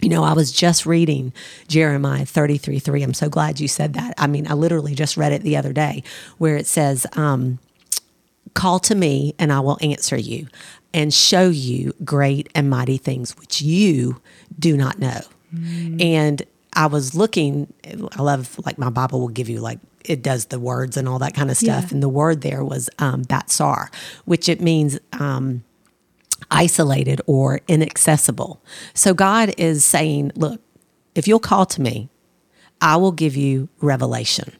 You 0.02 0.10
know, 0.10 0.24
I 0.24 0.34
was 0.34 0.52
just 0.52 0.86
reading 0.86 1.34
Jeremiah 1.68 2.26
33 2.26 2.80
3. 2.80 3.04
I'm 3.04 3.14
so 3.14 3.30
glad 3.30 3.60
you 3.60 3.68
said 3.68 3.94
that. 3.94 4.14
I 4.18 4.28
mean, 4.28 4.48
I 4.48 4.54
literally 4.54 4.94
just 4.94 5.18
read 5.18 5.34
it 5.34 5.42
the 5.42 5.58
other 5.58 5.74
day 5.74 6.04
where 6.38 6.56
it 6.56 6.68
says, 6.68 7.08
um, 7.14 7.60
Call 8.54 8.80
to 8.82 8.96
me 8.96 9.36
and 9.38 9.52
I 9.52 9.60
will 9.60 9.78
answer 9.82 10.18
you 10.18 10.48
and 10.94 11.14
show 11.14 11.50
you 11.50 11.94
great 12.04 12.50
and 12.56 12.70
mighty 12.70 12.98
things 12.98 13.38
which 13.38 13.62
you 13.62 14.22
do 14.58 14.78
not 14.78 15.00
know. 15.00 15.20
Mm. 15.54 16.02
And 16.02 16.44
I 16.74 16.88
was 16.88 17.16
looking, 17.16 17.74
I 17.86 18.22
love 18.22 18.60
like 18.66 18.78
my 18.78 18.90
Bible 18.90 19.20
will 19.20 19.28
give 19.28 19.50
you 19.50 19.60
like 19.60 19.80
it 20.06 20.24
does 20.24 20.46
the 20.46 20.60
words 20.60 20.98
and 20.98 21.08
all 21.08 21.20
that 21.20 21.34
kind 21.34 21.52
of 21.52 21.58
stuff. 21.58 21.86
Yeah. 21.86 21.90
And 21.92 22.04
the 22.04 22.10
word 22.10 22.42
there 22.42 22.64
was 22.64 22.90
um, 23.00 23.24
batsar, 23.26 23.94
which 24.26 24.48
it 24.48 24.62
means 24.62 24.98
um, 25.14 25.64
isolated 26.52 27.22
or 27.26 27.62
inaccessible. 27.68 28.64
So 28.94 29.14
God 29.14 29.54
is 29.58 29.84
saying, 29.84 30.32
look, 30.36 30.62
if 31.16 31.28
you'll 31.28 31.40
call 31.40 31.66
to 31.68 31.82
me, 31.82 32.10
I 32.82 32.96
will 32.98 33.12
give 33.12 33.36
you 33.36 33.70
revelation. 33.82 34.54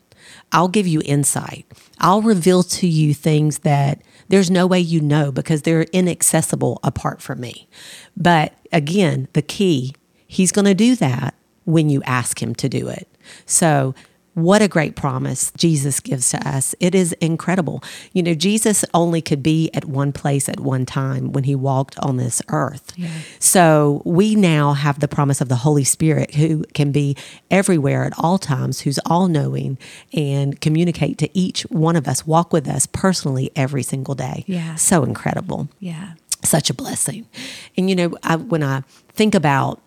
I'll 0.52 0.68
give 0.68 0.88
you 0.88 1.02
insight. 1.06 1.66
I'll 2.00 2.22
reveal 2.22 2.64
to 2.64 2.88
you 2.88 3.14
things 3.14 3.60
that 3.60 4.02
there's 4.30 4.52
no 4.52 4.68
way 4.68 4.80
you 4.80 5.02
know 5.02 5.32
because 5.32 5.62
they're 5.62 5.84
inaccessible 5.84 6.80
apart 6.84 7.22
from 7.22 7.40
me. 7.40 7.68
But 8.16 8.54
again, 8.72 9.28
the 9.34 9.42
key, 9.42 9.94
he's 10.26 10.52
going 10.52 10.66
to 10.66 10.74
do 10.74 10.96
that 10.96 11.36
when 11.66 11.90
you 11.90 12.02
ask 12.04 12.42
him 12.42 12.56
to 12.56 12.70
do 12.70 12.88
it. 12.88 13.08
So 13.46 13.94
what 14.38 14.62
a 14.62 14.68
great 14.68 14.96
promise 14.96 15.52
Jesus 15.58 16.00
gives 16.00 16.30
to 16.30 16.48
us. 16.48 16.76
It 16.80 16.94
is 16.94 17.12
incredible. 17.14 17.84
You 18.14 18.22
know, 18.22 18.36
Jesus 18.36 18.86
only 18.94 19.20
could 19.20 19.42
be 19.42 19.72
at 19.74 19.86
one 19.86 20.14
place 20.14 20.48
at 20.48 20.60
one 20.60 20.86
time 20.86 21.32
when 21.32 21.46
he 21.46 21.56
walked 21.56 21.98
on 21.98 22.18
this 22.18 22.40
earth. 22.50 22.94
Yeah. 22.96 23.10
So 23.40 24.04
we 24.06 24.36
now 24.36 24.74
have 24.74 25.00
the 25.00 25.08
promise 25.08 25.42
of 25.42 25.50
the 25.50 25.56
Holy 25.56 25.84
Spirit 25.84 26.36
who 26.36 26.64
can 26.76 26.92
be 26.92 27.18
everywhere 27.50 28.04
at 28.04 28.14
all 28.20 28.38
times, 28.38 28.82
who's 28.82 29.00
all 29.08 29.28
knowing 29.28 29.80
and 30.14 30.62
communicate 30.62 31.18
to 31.18 31.36
each 31.36 31.64
one 31.64 31.96
of 31.96 32.08
us, 32.08 32.28
walk 32.28 32.54
with 32.54 32.68
us 32.68 32.86
personally 32.86 33.50
every 33.56 33.82
single 33.82 34.14
day. 34.14 34.44
Yeah. 34.46 34.76
So 34.76 35.04
incredible. 35.04 35.68
Yeah. 35.80 36.14
Such 36.44 36.70
a 36.70 36.76
blessing. 36.76 37.28
And, 37.76 37.90
you 37.90 37.96
know, 37.96 38.16
I, 38.22 38.36
when 38.36 38.62
I 38.62 38.84
think 39.14 39.34
about 39.34 39.82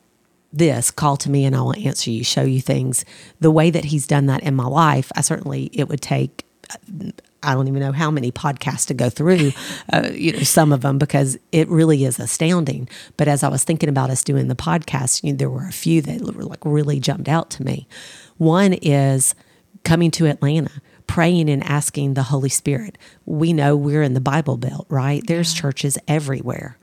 this 0.53 0.91
call 0.91 1.17
to 1.19 1.31
me 1.31 1.45
and 1.45 1.55
I 1.55 1.63
will 1.63 1.77
answer 1.77 2.11
you, 2.11 2.25
show 2.25 2.43
you 2.43 2.61
things. 2.61 3.05
The 3.41 3.51
way 3.51 3.71
that 3.71 3.87
he's 3.87 4.07
done 4.07 4.27
that 4.27 4.43
in 4.43 4.55
my 4.55 4.67
life, 4.67 5.13
I 5.15 5.21
certainly, 5.21 5.71
it 5.73 5.89
would 5.89 6.01
take, 6.01 6.45
I 7.43 7.55
don't 7.55 7.69
even 7.69 7.81
know 7.81 7.93
how 7.93 8.11
many 8.11 8.31
podcasts 8.33 8.87
to 8.89 8.95
go 8.95 9.11
through, 9.11 9.53
uh, 9.93 10.11
you 10.13 10.33
know, 10.33 10.41
some 10.41 10.73
of 10.73 10.83
them 10.83 10.99
because 10.99 11.39
it 11.53 11.69
really 11.69 12.05
is 12.05 12.19
astounding. 12.19 12.89
But 13.17 13.29
as 13.29 13.43
I 13.43 13.49
was 13.49 13.65
thinking 13.65 13.89
about 13.89 14.11
us 14.11 14.25
doing 14.25 14.49
the 14.49 14.57
podcast, 14.57 15.23
you 15.23 15.33
know, 15.33 15.37
there 15.37 15.51
were 15.51 15.67
a 15.67 15.73
few 15.73 16.03
that 16.03 16.21
were 16.23 16.45
like 16.45 16.65
really 16.65 17.01
jumped 17.01 17.29
out 17.29 17.51
to 17.51 17.65
me. 17.65 17.87
One 18.37 18.73
is 18.75 19.35
coming 19.85 20.11
to 20.13 20.27
Atlanta 20.27 20.83
praying 21.07 21.51
and 21.51 21.65
asking 21.65 22.15
the 22.15 22.23
Holy 22.23 22.49
Spirit. 22.49 22.97
We 23.27 23.53
know 23.53 23.77
we're 23.77 24.03
in 24.03 24.15
the 24.15 24.21
Bible 24.21 24.57
Belt, 24.57 24.87
right? 24.89 25.27
There's 25.27 25.55
yeah. 25.55 25.61
churches 25.63 25.99
everywhere 26.07 26.79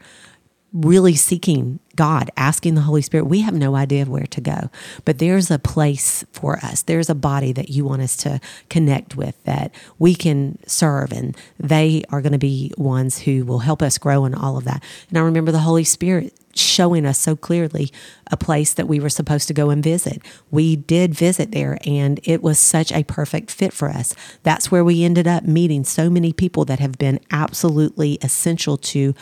really 0.73 1.15
seeking 1.15 1.79
God, 1.95 2.29
asking 2.37 2.75
the 2.75 2.81
Holy 2.81 3.01
Spirit, 3.01 3.25
we 3.25 3.41
have 3.41 3.55
no 3.55 3.75
idea 3.75 4.05
where 4.05 4.27
to 4.27 4.41
go. 4.41 4.69
But 5.05 5.17
there's 5.17 5.49
a 5.49 5.57
place 5.57 6.23
for 6.31 6.57
us. 6.57 6.83
There's 6.83 7.09
a 7.09 7.15
body 7.15 7.51
that 7.53 7.69
you 7.69 7.85
want 7.85 8.01
us 8.01 8.15
to 8.17 8.39
connect 8.69 9.15
with 9.15 9.41
that 9.45 9.73
we 9.97 10.13
can 10.13 10.59
serve, 10.67 11.11
and 11.11 11.35
they 11.59 12.03
are 12.09 12.21
going 12.21 12.33
to 12.33 12.37
be 12.37 12.71
ones 12.77 13.19
who 13.19 13.45
will 13.45 13.59
help 13.59 13.81
us 13.81 13.97
grow 13.97 14.25
in 14.25 14.35
all 14.35 14.57
of 14.57 14.65
that. 14.65 14.83
And 15.09 15.17
I 15.17 15.21
remember 15.21 15.51
the 15.51 15.59
Holy 15.59 15.83
Spirit 15.83 16.33
showing 16.53 17.05
us 17.05 17.19
so 17.19 17.35
clearly 17.35 17.91
a 18.31 18.37
place 18.37 18.73
that 18.73 18.87
we 18.87 18.99
were 18.99 19.09
supposed 19.09 19.47
to 19.47 19.53
go 19.53 19.69
and 19.69 19.83
visit. 19.83 20.21
We 20.51 20.75
did 20.75 21.13
visit 21.13 21.51
there 21.51 21.77
and 21.85 22.19
it 22.23 22.41
was 22.41 22.57
such 22.57 22.91
a 22.91 23.03
perfect 23.03 23.51
fit 23.51 23.73
for 23.73 23.89
us. 23.89 24.15
That's 24.41 24.71
where 24.71 24.83
we 24.83 25.03
ended 25.03 25.27
up 25.27 25.43
meeting 25.43 25.83
so 25.83 26.09
many 26.09 26.33
people 26.33 26.65
that 26.65 26.79
have 26.79 26.97
been 26.97 27.19
absolutely 27.31 28.17
essential 28.23 28.77
to 28.77 29.13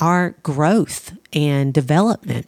our 0.00 0.30
growth 0.42 1.12
and 1.32 1.74
development 1.74 2.46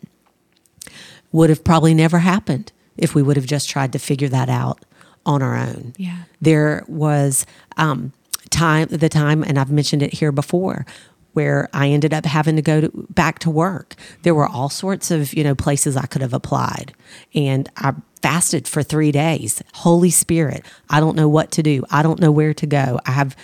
would 1.32 1.50
have 1.50 1.64
probably 1.64 1.94
never 1.94 2.18
happened 2.18 2.72
if 2.96 3.14
we 3.14 3.22
would 3.22 3.36
have 3.36 3.46
just 3.46 3.68
tried 3.68 3.92
to 3.92 3.98
figure 3.98 4.28
that 4.28 4.48
out 4.48 4.84
on 5.26 5.42
our 5.42 5.56
own. 5.56 5.94
Yeah. 5.96 6.22
There 6.40 6.84
was 6.88 7.46
um, 7.76 8.12
time, 8.50 8.88
the 8.88 9.08
time, 9.08 9.42
and 9.42 9.58
I've 9.58 9.70
mentioned 9.70 10.02
it 10.02 10.14
here 10.14 10.32
before, 10.32 10.86
where 11.32 11.68
I 11.72 11.88
ended 11.88 12.12
up 12.12 12.24
having 12.24 12.56
to 12.56 12.62
go 12.62 12.80
to, 12.80 13.06
back 13.10 13.38
to 13.40 13.50
work. 13.50 13.94
There 14.22 14.34
were 14.34 14.48
all 14.48 14.68
sorts 14.68 15.10
of 15.10 15.32
you 15.34 15.44
know 15.44 15.54
places 15.54 15.96
I 15.96 16.06
could 16.06 16.22
have 16.22 16.34
applied, 16.34 16.94
and 17.34 17.68
I 17.76 17.94
fasted 18.22 18.66
for 18.66 18.82
three 18.82 19.12
days. 19.12 19.62
Holy 19.74 20.10
Spirit, 20.10 20.64
I 20.88 21.00
don't 21.00 21.16
know 21.16 21.28
what 21.28 21.52
to 21.52 21.62
do. 21.62 21.84
I 21.90 22.02
don't 22.02 22.20
know 22.20 22.32
where 22.32 22.54
to 22.54 22.66
go. 22.66 23.00
I 23.06 23.12
have 23.12 23.36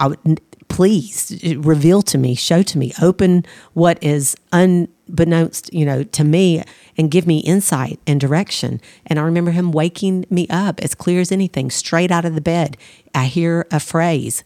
I 0.00 0.08
would, 0.08 0.40
please 0.74 1.40
reveal 1.58 2.02
to 2.02 2.18
me, 2.18 2.34
show 2.34 2.60
to 2.60 2.78
me, 2.78 2.92
open 3.00 3.46
what 3.74 3.96
is 4.02 4.36
unbeknownst, 4.50 5.72
you 5.72 5.86
know, 5.86 6.02
to 6.02 6.24
me 6.24 6.64
and 6.98 7.12
give 7.12 7.28
me 7.28 7.38
insight 7.38 8.00
and 8.08 8.20
direction. 8.20 8.80
And 9.06 9.20
I 9.20 9.22
remember 9.22 9.52
him 9.52 9.70
waking 9.70 10.26
me 10.30 10.48
up 10.50 10.80
as 10.80 10.96
clear 10.96 11.20
as 11.20 11.30
anything, 11.30 11.70
straight 11.70 12.10
out 12.10 12.24
of 12.24 12.34
the 12.34 12.40
bed. 12.40 12.76
I 13.14 13.26
hear 13.26 13.68
a 13.70 13.78
phrase, 13.78 14.42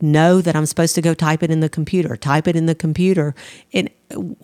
know 0.00 0.40
that 0.40 0.56
I'm 0.56 0.66
supposed 0.66 0.96
to 0.96 1.00
go 1.00 1.14
type 1.14 1.44
it 1.44 1.50
in 1.50 1.60
the 1.60 1.68
computer, 1.68 2.16
type 2.16 2.48
it 2.48 2.56
in 2.56 2.66
the 2.66 2.74
computer. 2.74 3.36
And 3.72 3.88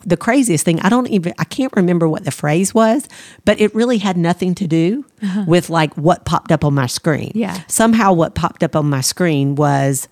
the 0.04 0.16
craziest 0.16 0.64
thing, 0.64 0.78
I 0.82 0.88
don't 0.88 1.08
even, 1.08 1.34
I 1.40 1.44
can't 1.44 1.74
remember 1.74 2.08
what 2.08 2.24
the 2.24 2.30
phrase 2.30 2.72
was, 2.72 3.08
but 3.44 3.60
it 3.60 3.74
really 3.74 3.98
had 3.98 4.16
nothing 4.16 4.54
to 4.54 4.68
do 4.68 5.04
uh-huh. 5.20 5.46
with 5.48 5.68
like 5.68 5.94
what 5.94 6.24
popped 6.24 6.52
up 6.52 6.64
on 6.64 6.74
my 6.74 6.86
screen. 6.86 7.32
Yeah. 7.34 7.60
Somehow 7.66 8.12
what 8.12 8.36
popped 8.36 8.62
up 8.62 8.76
on 8.76 8.88
my 8.88 9.00
screen 9.00 9.56
was 9.56 10.06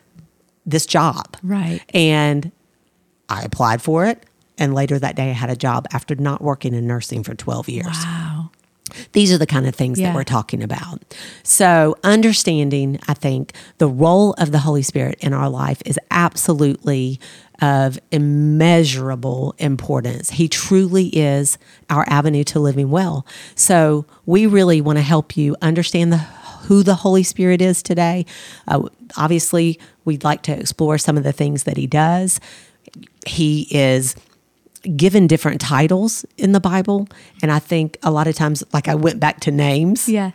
this 0.66 0.87
job. 0.87 1.37
Right. 1.42 1.81
And 1.94 2.53
I 3.29 3.42
applied 3.42 3.83
for 3.83 4.07
it. 4.07 4.25
And 4.59 4.75
later 4.75 4.98
that 4.98 5.16
day, 5.16 5.31
I 5.31 5.33
had 5.33 5.51
a 5.51 5.57
job 5.57 5.87
after 5.92 6.14
not 6.14 6.42
working 6.42 6.75
in 6.75 6.87
nursing 6.87 7.25
for 7.25 7.35
12 7.35 7.68
years. 7.68 7.87
Wow. 7.87 8.51
These 9.12 9.33
are 9.33 9.38
the 9.38 9.46
kind 9.46 9.66
of 9.66 9.75
things 9.75 9.98
yeah. 9.98 10.09
that 10.09 10.14
we're 10.14 10.25
talking 10.25 10.62
about. 10.62 11.03
So, 11.42 11.96
understanding, 12.05 12.98
I 13.09 13.14
think, 13.14 13.55
the 13.79 13.88
role 13.88 14.35
of 14.35 14.53
the 14.53 14.59
Holy 14.59 14.83
Spirit 14.83 15.18
in 15.20 15.33
our 15.33 15.48
life 15.48 15.83
is 15.87 15.98
absolutely 16.11 17.18
of 17.61 17.98
immeasurable 18.11 19.55
importance. 19.59 20.31
He 20.31 20.48
truly 20.48 21.07
is 21.09 21.59
our 21.88 22.05
avenue 22.09 22.44
to 22.44 22.61
living 22.61 22.90
well. 22.90 23.27
So, 23.55 24.05
we 24.27 24.46
really 24.46 24.81
want 24.81 24.98
to 24.98 25.03
help 25.03 25.37
you 25.37 25.57
understand 25.62 26.12
the 26.12 26.18
who 26.64 26.83
the 26.83 26.94
Holy 26.96 27.22
Spirit 27.22 27.61
is 27.61 27.83
today. 27.83 28.27
Uh, 28.68 28.88
obviously, 29.16 29.79
we'd 30.05 30.25
like 30.25 30.42
to 30.42 30.53
explore 30.53 30.98
some 30.98 31.16
of 31.16 31.25
the 31.25 31.33
things 31.33 31.64
that 31.64 31.77
he 31.77 31.87
does. 31.87 32.40
He 33.27 33.68
is 33.70 34.16
given 34.96 35.27
different 35.27 35.61
titles 35.61 36.25
in 36.37 36.53
the 36.53 36.61
Bible. 36.61 37.09
And 37.42 37.53
I 37.53 37.59
think 37.59 37.98
a 38.03 38.11
lot 38.11 38.27
of 38.27 38.35
times, 38.35 38.64
like 38.72 38.88
I 38.88 38.94
went 38.94 39.20
back 39.20 39.40
to 39.40 39.51
names. 39.51 40.09
Yeah. 40.09 40.33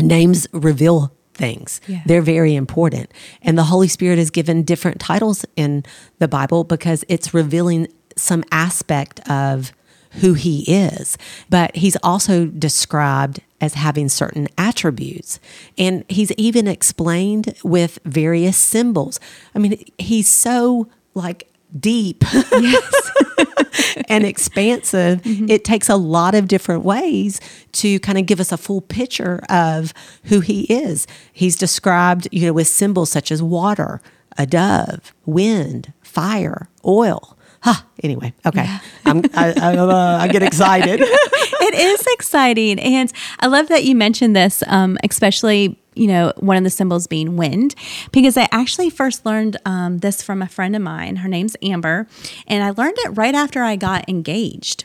Names 0.00 0.46
reveal 0.52 1.12
things. 1.34 1.80
Yeah. 1.86 2.02
They're 2.06 2.22
very 2.22 2.54
important. 2.54 3.12
And 3.42 3.56
the 3.56 3.64
Holy 3.64 3.88
Spirit 3.88 4.18
is 4.18 4.30
given 4.30 4.64
different 4.64 5.00
titles 5.00 5.44
in 5.56 5.84
the 6.18 6.28
Bible 6.28 6.64
because 6.64 7.04
it's 7.08 7.32
revealing 7.32 7.88
some 8.16 8.44
aspect 8.50 9.20
of 9.30 9.72
who 10.20 10.34
he 10.34 10.64
is. 10.66 11.16
But 11.48 11.76
he's 11.76 11.96
also 12.02 12.46
described 12.46 13.40
as 13.60 13.74
having 13.74 14.08
certain 14.08 14.48
attributes. 14.56 15.40
And 15.76 16.04
he's 16.08 16.32
even 16.32 16.68
explained 16.68 17.54
with 17.64 17.98
various 18.04 18.56
symbols. 18.56 19.18
I 19.54 19.58
mean, 19.58 19.84
he's 19.98 20.28
so 20.28 20.88
like 21.14 21.48
deep 21.78 22.24
yes. 22.32 23.10
and 24.08 24.24
expansive. 24.24 25.22
Mm-hmm. 25.22 25.50
It 25.50 25.64
takes 25.64 25.88
a 25.88 25.96
lot 25.96 26.34
of 26.34 26.48
different 26.48 26.84
ways 26.84 27.40
to 27.72 27.98
kind 28.00 28.18
of 28.18 28.26
give 28.26 28.40
us 28.40 28.52
a 28.52 28.56
full 28.56 28.80
picture 28.80 29.42
of 29.48 29.92
who 30.24 30.40
he 30.40 30.62
is. 30.62 31.06
He's 31.32 31.56
described, 31.56 32.28
you 32.30 32.46
know, 32.46 32.52
with 32.52 32.68
symbols 32.68 33.10
such 33.10 33.32
as 33.32 33.42
water, 33.42 34.00
a 34.36 34.46
dove, 34.46 35.12
wind, 35.26 35.92
fire, 36.02 36.68
oil 36.86 37.38
huh, 37.60 37.82
anyway, 38.02 38.32
okay. 38.46 38.64
Yeah. 38.64 38.78
I'm, 39.04 39.22
I, 39.34 39.54
I, 39.60 39.76
uh, 39.76 40.18
I, 40.20 40.28
get 40.28 40.42
excited. 40.42 41.00
it 41.60 41.74
is 41.74 42.04
exciting. 42.12 42.78
And 42.78 43.12
I 43.40 43.46
love 43.46 43.68
that 43.68 43.84
you 43.84 43.94
mentioned 43.94 44.34
this, 44.34 44.62
um, 44.66 44.98
especially, 45.02 45.80
you 45.94 46.06
know, 46.06 46.32
one 46.36 46.56
of 46.56 46.64
the 46.64 46.70
symbols 46.70 47.06
being 47.06 47.36
wind, 47.36 47.74
because 48.12 48.36
I 48.36 48.48
actually 48.52 48.90
first 48.90 49.26
learned 49.26 49.56
um, 49.64 49.98
this 49.98 50.22
from 50.22 50.42
a 50.42 50.48
friend 50.48 50.76
of 50.76 50.82
mine. 50.82 51.16
Her 51.16 51.28
name's 51.28 51.56
Amber. 51.62 52.06
And 52.46 52.62
I 52.62 52.70
learned 52.70 52.96
it 52.98 53.16
right 53.16 53.34
after 53.34 53.62
I 53.62 53.76
got 53.76 54.08
engaged. 54.08 54.84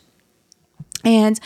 And 1.05 1.39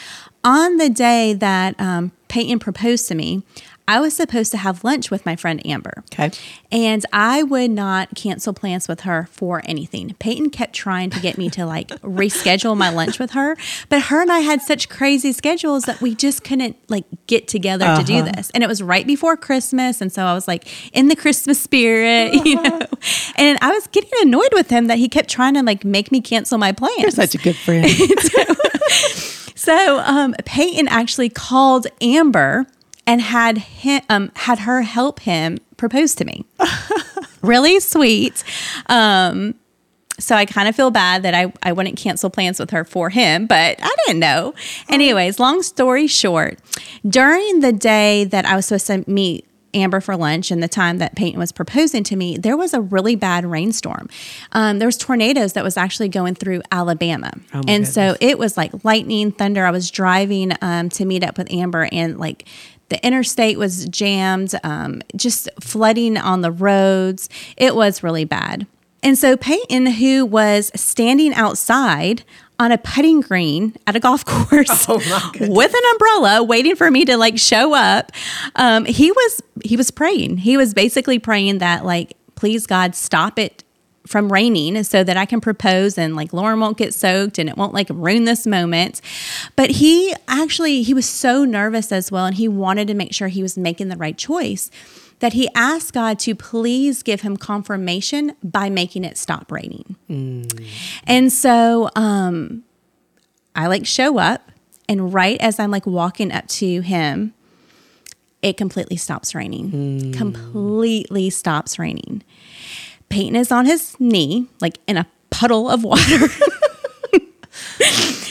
on 0.43 0.77
the 0.77 0.89
day 0.89 1.33
that 1.33 1.79
um, 1.79 2.11
Peyton 2.27 2.59
proposed 2.59 3.07
to 3.07 3.15
me, 3.15 3.43
I 3.87 3.99
was 4.01 4.13
supposed 4.13 4.51
to 4.51 4.57
have 4.57 4.83
lunch 4.83 5.09
with 5.09 5.25
my 5.25 5.35
friend 5.35 5.65
Amber. 5.65 6.03
Okay. 6.11 6.31
And 6.71 7.05
I 7.13 7.43
would 7.43 7.71
not 7.71 8.15
cancel 8.15 8.53
plans 8.53 8.87
with 8.87 9.01
her 9.01 9.27
for 9.31 9.61
anything. 9.65 10.15
Peyton 10.19 10.49
kept 10.49 10.73
trying 10.73 11.09
to 11.11 11.19
get 11.21 11.37
me 11.37 11.49
to 11.51 11.65
like 11.65 11.87
reschedule 12.01 12.75
my 12.75 12.89
lunch 12.89 13.17
with 13.17 13.31
her, 13.31 13.55
but 13.87 14.03
her 14.03 14.21
and 14.21 14.31
I 14.31 14.39
had 14.39 14.61
such 14.61 14.89
crazy 14.89 15.31
schedules 15.31 15.83
that 15.83 16.01
we 16.01 16.15
just 16.15 16.43
couldn't 16.43 16.75
like 16.89 17.05
get 17.27 17.47
together 17.47 17.95
to 17.95 18.03
do 18.03 18.23
this. 18.23 18.49
And 18.51 18.63
it 18.63 18.67
was 18.67 18.83
right 18.83 19.07
before 19.07 19.37
Christmas, 19.37 20.01
and 20.01 20.11
so 20.11 20.23
I 20.23 20.33
was 20.33 20.47
like 20.47 20.67
in 20.93 21.07
the 21.07 21.15
Christmas 21.15 21.61
spirit, 21.61 22.33
you 22.45 22.61
know. 22.61 22.79
And 23.37 23.57
I 23.61 23.71
was 23.71 23.87
getting 23.87 24.11
annoyed 24.21 24.53
with 24.53 24.69
him 24.69 24.87
that 24.87 24.97
he 24.97 25.07
kept 25.07 25.29
trying 25.29 25.53
to 25.53 25.63
like 25.63 25.85
make 25.85 26.11
me 26.11 26.19
cancel 26.19 26.57
my 26.57 26.71
plans. 26.71 26.99
You're 26.99 27.11
such 27.11 27.35
a 27.35 27.37
good 27.37 27.55
friend. 27.55 27.89
So 29.57 29.99
um, 29.99 30.33
Peyton 30.45 30.87
actually 30.87 31.27
called 31.27 31.87
Amber 31.99 32.67
and 33.07 33.21
had 33.21 33.57
him, 33.57 34.01
um, 34.09 34.31
had 34.35 34.59
her 34.59 34.83
help 34.83 35.21
him 35.21 35.57
propose 35.77 36.13
to 36.15 36.25
me. 36.25 36.45
really 37.41 37.79
sweet. 37.79 38.43
Um, 38.87 39.55
so 40.19 40.35
I 40.35 40.45
kind 40.45 40.67
of 40.67 40.75
feel 40.75 40.91
bad 40.91 41.23
that 41.23 41.33
I, 41.33 41.53
I 41.63 41.71
wouldn't 41.71 41.97
cancel 41.97 42.29
plans 42.29 42.59
with 42.59 42.71
her 42.71 42.83
for 42.83 43.09
him, 43.09 43.47
but 43.47 43.79
I 43.81 43.95
didn't 44.05 44.19
know. 44.19 44.53
Anyways, 44.89 45.39
long 45.39 45.61
story 45.61 46.07
short, 46.07 46.59
during 47.07 47.59
the 47.61 47.71
day 47.71 48.25
that 48.25 48.45
I 48.45 48.55
was 48.55 48.65
supposed 48.65 48.87
to 48.87 49.09
meet 49.09 49.47
Amber 49.73 50.01
for 50.01 50.17
lunch 50.17 50.49
and 50.49 50.63
the 50.63 50.67
time 50.67 50.97
that 50.97 51.15
Peyton 51.15 51.39
was 51.39 51.51
proposing 51.51 52.03
to 52.05 52.15
me, 52.15 52.37
there 52.37 52.57
was 52.57 52.73
a 52.73 52.81
really 52.81 53.15
bad 53.15 53.45
rainstorm. 53.45 54.09
Um, 54.53 54.79
there 54.79 54.87
was 54.87 54.97
tornadoes 54.97 55.53
that 55.53 55.63
was 55.63 55.77
actually 55.77 56.09
going 56.09 56.33
through 56.35 56.61
Alabama, 56.71 57.31
Oh 57.53 57.61
and 57.67 57.87
so 57.87 58.15
it 58.19 58.39
was 58.39 58.57
like 58.57 58.83
lightning, 58.83 59.31
thunder. 59.31 59.65
I 59.65 59.71
was 59.71 59.91
driving 59.91 60.53
um, 60.61 60.89
to 60.89 61.05
meet 61.05 61.23
up 61.23 61.37
with 61.37 61.51
Amber, 61.51 61.87
and 61.91 62.17
like 62.17 62.47
the 62.89 63.05
interstate 63.05 63.57
was 63.57 63.85
jammed, 63.85 64.53
um, 64.63 65.01
just 65.15 65.49
flooding 65.59 66.17
on 66.17 66.41
the 66.41 66.51
roads. 66.51 67.29
It 67.57 67.75
was 67.75 68.03
really 68.03 68.25
bad. 68.25 68.67
And 69.03 69.17
so 69.17 69.37
Peyton, 69.37 69.85
who 69.85 70.25
was 70.25 70.71
standing 70.75 71.33
outside 71.33 72.23
on 72.59 72.71
a 72.71 72.77
putting 72.77 73.21
green 73.21 73.75
at 73.85 73.95
a 73.95 73.99
golf 73.99 74.25
course 74.25 74.85
Oh, 74.89 74.95
with 75.39 75.73
an 75.73 75.91
umbrella 75.91 76.43
waiting 76.43 76.75
for 76.75 76.89
me 76.89 77.05
to 77.05 77.17
like 77.17 77.37
show 77.37 77.73
up 77.73 78.11
um, 78.55 78.85
he 78.85 79.11
was 79.11 79.41
he 79.63 79.77
was 79.77 79.91
praying 79.91 80.37
he 80.37 80.57
was 80.57 80.73
basically 80.73 81.19
praying 81.19 81.59
that 81.59 81.85
like 81.85 82.17
please 82.35 82.65
god 82.65 82.95
stop 82.95 83.37
it 83.37 83.63
from 84.07 84.31
raining 84.31 84.83
so 84.83 85.03
that 85.03 85.17
i 85.17 85.25
can 85.25 85.41
propose 85.41 85.97
and 85.97 86.15
like 86.15 86.33
lauren 86.33 86.59
won't 86.59 86.77
get 86.77 86.93
soaked 86.93 87.37
and 87.37 87.49
it 87.49 87.57
won't 87.57 87.73
like 87.73 87.87
ruin 87.89 88.23
this 88.25 88.47
moment 88.47 89.01
but 89.55 89.69
he 89.69 90.15
actually 90.27 90.81
he 90.83 90.93
was 90.93 91.07
so 91.07 91.43
nervous 91.45 91.91
as 91.91 92.11
well 92.11 92.25
and 92.25 92.35
he 92.35 92.47
wanted 92.47 92.87
to 92.87 92.93
make 92.93 93.13
sure 93.13 93.27
he 93.27 93.41
was 93.41 93.57
making 93.57 93.89
the 93.89 93.97
right 93.97 94.17
choice 94.17 94.69
that 95.19 95.33
he 95.33 95.49
asked 95.55 95.93
god 95.93 96.17
to 96.19 96.33
please 96.35 97.03
give 97.03 97.21
him 97.21 97.35
confirmation 97.37 98.33
by 98.43 98.69
making 98.69 99.03
it 99.03 99.17
stop 99.17 99.51
raining 99.51 99.95
and 101.05 101.31
so 101.31 101.89
um 101.95 102.63
I 103.55 103.65
like 103.65 103.87
show 103.87 104.19
up, 104.19 104.51
and 104.87 105.11
right 105.11 105.41
as 105.41 105.59
I'm 105.59 105.71
like 105.71 105.87
walking 105.87 106.31
up 106.31 106.47
to 106.47 106.81
him, 106.81 107.33
it 108.43 108.55
completely 108.55 108.97
stops 108.97 109.33
raining. 109.33 109.71
Completely 110.13 111.31
stops 111.31 111.79
raining. 111.79 112.21
Peyton 113.09 113.35
is 113.35 113.51
on 113.51 113.65
his 113.65 113.99
knee, 113.99 114.47
like 114.61 114.79
in 114.87 114.97
a 114.97 115.07
puddle 115.29 115.69
of 115.69 115.83
water. 115.83 116.27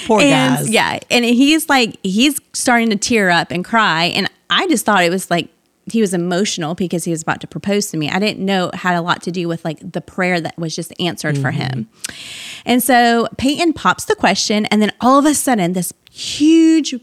Poor 0.07 0.21
and 0.21 0.57
guys. 0.57 0.71
yeah, 0.71 0.99
and 1.11 1.25
he's 1.25 1.69
like 1.69 1.99
he's 2.03 2.39
starting 2.53 2.91
to 2.91 2.97
tear 2.97 3.31
up 3.31 3.51
and 3.51 3.65
cry, 3.65 4.05
and 4.05 4.31
I 4.51 4.69
just 4.69 4.85
thought 4.85 5.03
it 5.03 5.11
was 5.11 5.31
like 5.31 5.49
he 5.91 6.01
was 6.01 6.13
emotional 6.13 6.75
because 6.75 7.05
he 7.05 7.11
was 7.13 7.23
about 7.23 7.41
to 7.41 7.47
propose 7.47 7.91
to 7.91 7.97
me. 7.97 8.11
I 8.11 8.19
didn't 8.19 8.45
know 8.45 8.69
it 8.69 8.77
had 8.77 8.97
a 8.97 9.03
lot 9.03 9.23
to 9.23 9.31
do 9.31 9.47
with 9.49 9.65
like 9.65 9.93
the 9.93 10.01
prayer 10.01 10.41
that 10.41 10.59
was 10.59 10.75
just 10.75 10.93
answered 11.01 11.39
for 11.39 11.53
him. 11.53 11.89
Mm-hmm. 11.89 12.63
And 12.67 12.83
so 12.83 13.29
Peyton 13.39 13.73
pops 13.73 14.05
the 14.05 14.17
question, 14.17 14.67
and 14.67 14.83
then 14.83 14.93
all 15.01 15.19
of 15.19 15.25
a 15.25 15.35
sudden, 15.35 15.73
this 15.73 15.93
huge 16.11 16.95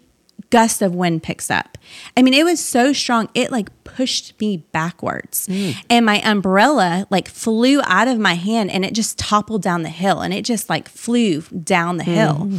gust 0.54 0.84
of 0.84 0.94
wind 0.94 1.24
picks 1.24 1.50
up. 1.50 1.80
I 2.16 2.22
mean, 2.22 2.36
it 2.36 2.46
was 2.46 2.64
so 2.64 2.94
strong, 2.94 3.28
it 3.34 3.52
like 3.52 3.72
pushed 3.84 4.40
me 4.40 4.58
backwards. 4.72 5.48
And 5.90 6.06
my 6.06 6.22
umbrella 6.24 7.08
like 7.10 7.28
flew 7.28 7.82
out 7.86 8.08
of 8.08 8.20
my 8.20 8.36
hand 8.36 8.70
and 8.70 8.86
it 8.86 8.94
just 8.94 9.18
toppled 9.18 9.64
down 9.64 9.82
the 9.82 9.90
hill 9.90 10.22
and 10.22 10.32
it 10.32 10.46
just 10.46 10.70
like 10.70 10.88
flew 10.88 11.42
down 11.42 11.98
the 11.98 12.04
hill. 12.04 12.52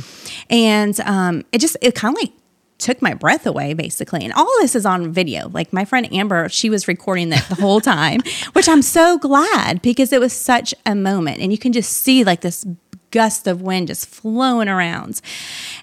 And 0.51 0.99
um, 1.03 1.45
it 1.53 1.61
just, 1.61 1.77
it 1.81 1.95
kind 1.95 2.17
of 2.17 2.21
like, 2.21 2.33
took 2.79 3.01
my 3.01 3.15
breath 3.15 3.47
away 3.47 3.73
basically 3.73 4.25
and 4.25 4.33
all 4.33 4.51
this 4.61 4.75
is 4.75 4.85
on 4.85 5.13
video 5.13 5.49
like 5.51 5.73
my 5.73 5.85
friend 5.85 6.13
amber 6.13 6.49
she 6.49 6.69
was 6.69 6.89
recording 6.89 7.29
that 7.29 7.49
the 7.49 7.55
whole 7.55 7.81
time 7.81 8.21
which 8.53 8.69
i'm 8.69 8.83
so 8.83 9.17
glad 9.17 9.81
because 9.81 10.13
it 10.13 10.19
was 10.19 10.33
such 10.33 10.75
a 10.85 10.95
moment 10.95 11.41
and 11.41 11.53
you 11.53 11.57
can 11.57 11.73
just 11.73 11.93
see 11.93 12.25
like 12.25 12.41
this 12.41 12.67
gust 13.15 13.47
of 13.47 13.63
wind 13.63 13.87
just 13.87 14.09
flowing 14.09 14.69
around. 14.69 15.21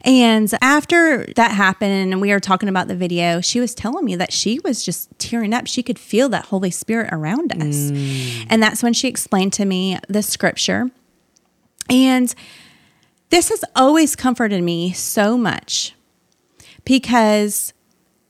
And 0.02 0.54
after 0.62 1.26
that 1.38 1.52
happened 1.52 2.12
and 2.12 2.20
we 2.20 2.30
were 2.32 2.42
talking 2.42 2.68
about 2.68 2.90
the 2.90 2.96
video 2.96 3.40
she 3.40 3.62
was 3.62 3.74
telling 3.74 4.04
me 4.04 4.16
that 4.18 4.34
she 4.34 4.60
was 4.66 4.84
just 4.84 5.10
tearing 5.18 5.54
up. 5.54 5.66
She 5.66 5.82
could 5.82 5.98
feel 5.98 6.28
that 6.30 6.46
holy 6.46 6.72
spirit 6.72 7.10
around 7.14 7.54
us. 7.54 7.92
Mm. 7.92 8.48
And 8.50 8.62
that's 8.62 8.84
when 8.84 8.92
she 8.92 9.08
explained 9.08 9.54
to 9.54 9.66
me 9.66 9.98
the 10.10 10.22
scripture. 10.22 10.92
And 11.90 12.36
this 13.30 13.48
has 13.48 13.64
always 13.78 14.18
comforted 14.18 14.62
me 14.62 14.92
so 14.92 15.38
much 15.38 15.96
because 16.84 17.74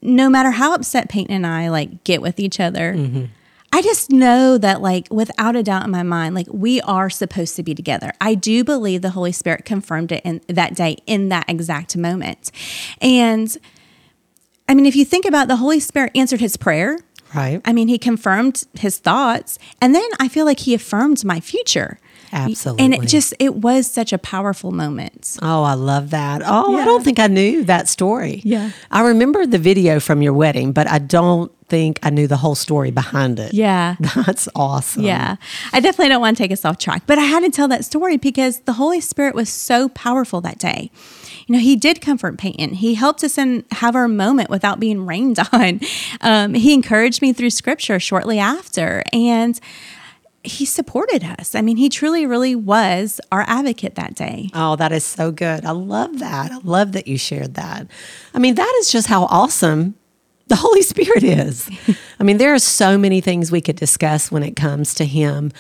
no 0.04 0.30
matter 0.30 0.52
how 0.52 0.76
upset 0.76 1.10
Peyton 1.10 1.34
and 1.34 1.48
I 1.48 1.70
like 1.70 2.04
get 2.04 2.22
with 2.22 2.40
each 2.40 2.60
other, 2.60 2.94
mm-hmm. 2.94 3.26
I 3.74 3.82
just 3.82 4.12
know 4.12 4.58
that 4.58 4.82
like 4.82 5.08
without 5.10 5.56
a 5.56 5.64
doubt 5.64 5.86
in 5.86 5.92
my 5.92 6.04
mind, 6.04 6.36
like 6.36 6.48
we 6.52 6.82
are 6.82 7.10
supposed 7.10 7.56
to 7.56 7.64
be 7.64 7.74
together. 7.74 8.12
I 8.20 8.36
do 8.36 8.64
believe 8.64 9.02
the 9.02 9.12
Holy 9.12 9.32
Spirit 9.32 9.64
confirmed 9.66 10.12
it 10.12 10.22
in 10.26 10.42
that 10.48 10.76
day 10.76 10.98
in 11.06 11.30
that 11.30 11.50
exact 11.50 11.96
moment. 11.96 12.52
And 13.02 13.56
I 14.68 14.74
mean, 14.74 14.86
if 14.86 14.96
you 14.96 15.06
think 15.06 15.26
about 15.26 15.44
it, 15.44 15.48
the 15.50 15.56
Holy 15.58 15.80
Spirit 15.80 16.12
answered 16.16 16.42
his 16.42 16.58
prayer. 16.58 17.00
Right. 17.34 17.62
I 17.64 17.72
mean, 17.72 17.88
he 17.88 17.98
confirmed 17.98 18.66
his 18.74 18.98
thoughts, 18.98 19.58
and 19.80 19.96
then 19.96 20.08
I 20.20 20.28
feel 20.28 20.46
like 20.46 20.60
he 20.60 20.74
affirmed 20.74 21.24
my 21.24 21.40
future. 21.40 21.98
And 22.80 22.94
it 22.94 23.02
just 23.08 23.34
it 23.40 23.56
was 23.56 23.90
such 23.90 24.14
a 24.14 24.18
powerful 24.18 24.72
moment. 24.72 25.38
Oh, 25.42 25.64
I 25.64 25.74
love 25.74 26.12
that. 26.12 26.42
Oh, 26.46 26.76
I 26.78 26.86
don't 26.86 27.04
think 27.04 27.20
I 27.20 27.28
knew 27.28 27.64
that 27.66 27.90
story. 27.90 28.42
Yeah. 28.44 28.72
I 28.90 29.02
remember 29.02 29.46
the 29.46 29.58
video 29.58 30.00
from 30.00 30.22
your 30.22 30.34
wedding, 30.34 30.72
but 30.72 30.88
I 30.88 31.00
don't 31.00 31.52
think 31.68 32.00
I 32.04 32.10
knew 32.10 32.28
the 32.28 32.38
whole 32.38 32.56
story 32.56 32.92
behind 32.92 33.40
it. 33.40 33.54
Yeah. 33.54 33.96
That's 34.16 34.50
awesome. 34.56 35.04
Yeah. 35.04 35.38
I 35.72 35.80
definitely 35.80 36.10
don't 36.10 36.20
want 36.22 36.36
to 36.36 36.44
take 36.44 36.52
us 36.52 36.66
off 36.66 36.78
track, 36.78 37.04
but 37.08 37.18
I 37.18 37.24
had 37.24 37.42
to 37.42 37.50
tell 37.50 37.68
that 37.70 37.86
story 37.86 38.18
because 38.18 38.60
the 38.62 38.74
Holy 38.74 39.00
Spirit 39.00 39.36
was 39.36 39.48
so 39.50 39.88
powerful 39.90 40.42
that 40.42 40.58
day. 40.58 40.92
You 41.48 41.54
know, 41.56 41.60
He 41.62 41.76
did 41.78 42.02
comfort 42.02 42.38
Peyton. 42.38 42.74
He 42.74 42.96
helped 42.96 43.24
us 43.24 43.38
in 43.38 43.64
have 43.72 43.96
our 43.96 44.08
moment 44.10 44.50
without 44.50 44.80
being 44.82 45.06
rained 45.06 45.40
on. 45.54 45.80
Um, 46.20 46.54
he 46.54 46.74
encouraged 46.74 47.22
me 47.22 47.32
through 47.34 47.50
scripture 47.52 48.00
shortly 48.00 48.38
after. 48.38 49.04
And 49.14 49.58
he 50.44 50.66
supported 50.66 51.24
us. 51.24 51.54
I 51.54 51.62
mean, 51.62 51.78
he 51.78 51.90
truly, 51.90 52.26
really 52.26 52.56
was 52.56 53.22
our 53.32 53.44
advocate 53.48 53.96
that 53.96 54.16
day. 54.16 54.50
Oh, 54.54 54.76
that 54.76 54.92
is 54.92 55.04
so 55.04 55.32
good. 55.32 55.66
I 55.66 55.72
love 55.72 56.20
that. 56.20 56.52
I 56.52 56.58
love 56.64 56.94
that 56.94 57.08
you 57.08 57.18
shared 57.18 57.54
that. 57.56 57.88
I 58.34 58.40
mean, 58.40 58.56
that 58.56 58.76
is 58.80 58.92
just 58.92 59.08
how 59.08 59.26
awesome 59.26 59.96
the 60.48 60.56
Holy 60.56 60.82
Spirit 60.82 61.24
is. 61.24 61.70
I 62.20 62.24
mean, 62.24 62.38
there 62.38 62.54
are 62.54 62.60
so 62.60 62.98
many 62.98 63.22
things 63.22 63.52
we 63.52 63.62
could 63.62 63.76
discuss 63.76 64.32
when 64.32 64.44
it 64.44 64.56
comes 64.56 64.94
to 64.96 65.06
Him. 65.06 65.52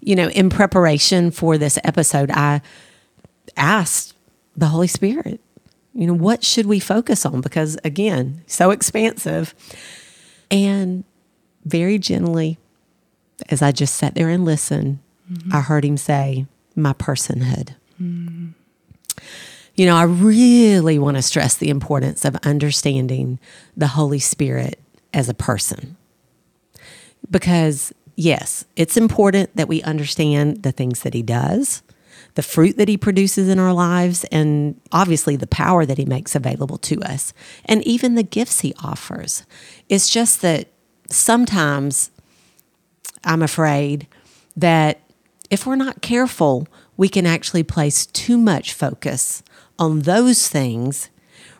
You 0.00 0.14
know, 0.14 0.28
in 0.28 0.50
preparation 0.50 1.30
for 1.32 1.58
this 1.58 1.78
episode, 1.82 2.30
I 2.30 2.62
asked 3.56 4.14
the 4.56 4.66
Holy 4.66 4.86
Spirit, 4.86 5.40
you 5.94 6.06
know, 6.06 6.14
what 6.14 6.44
should 6.44 6.66
we 6.66 6.78
focus 6.78 7.26
on? 7.26 7.40
Because 7.40 7.76
again, 7.82 8.42
so 8.46 8.70
expansive. 8.70 9.54
And 10.50 11.04
very 11.64 11.98
gently, 11.98 12.58
as 13.48 13.62
I 13.62 13.72
just 13.72 13.94
sat 13.94 14.14
there 14.14 14.28
and 14.28 14.44
listened, 14.44 14.98
mm-hmm. 15.30 15.54
I 15.54 15.60
heard 15.60 15.84
him 15.84 15.96
say, 15.96 16.46
My 16.74 16.92
personhood. 16.92 17.74
Mm-hmm. 18.00 18.48
You 19.74 19.86
know, 19.86 19.96
I 19.96 20.02
really 20.02 20.98
want 20.98 21.16
to 21.16 21.22
stress 21.22 21.54
the 21.54 21.70
importance 21.70 22.24
of 22.24 22.34
understanding 22.42 23.38
the 23.76 23.86
Holy 23.86 24.18
Spirit 24.18 24.80
as 25.14 25.28
a 25.28 25.34
person. 25.34 25.96
Because, 27.30 27.92
yes, 28.16 28.64
it's 28.74 28.96
important 28.96 29.54
that 29.54 29.68
we 29.68 29.82
understand 29.82 30.64
the 30.64 30.72
things 30.72 31.02
that 31.02 31.14
he 31.14 31.22
does, 31.22 31.82
the 32.34 32.42
fruit 32.42 32.76
that 32.76 32.88
he 32.88 32.96
produces 32.96 33.48
in 33.48 33.60
our 33.60 33.72
lives, 33.72 34.24
and 34.32 34.80
obviously 34.90 35.36
the 35.36 35.46
power 35.46 35.86
that 35.86 35.98
he 35.98 36.04
makes 36.04 36.34
available 36.34 36.78
to 36.78 37.00
us, 37.02 37.32
and 37.64 37.86
even 37.86 38.16
the 38.16 38.24
gifts 38.24 38.60
he 38.60 38.74
offers. 38.82 39.44
It's 39.88 40.10
just 40.10 40.42
that 40.42 40.68
sometimes 41.08 42.10
I'm 43.24 43.42
afraid 43.42 44.06
that 44.56 45.00
if 45.50 45.66
we're 45.66 45.76
not 45.76 46.02
careful, 46.02 46.66
we 46.96 47.08
can 47.08 47.26
actually 47.26 47.62
place 47.62 48.06
too 48.06 48.36
much 48.38 48.72
focus 48.72 49.42
on 49.78 50.00
those 50.00 50.48
things 50.48 51.10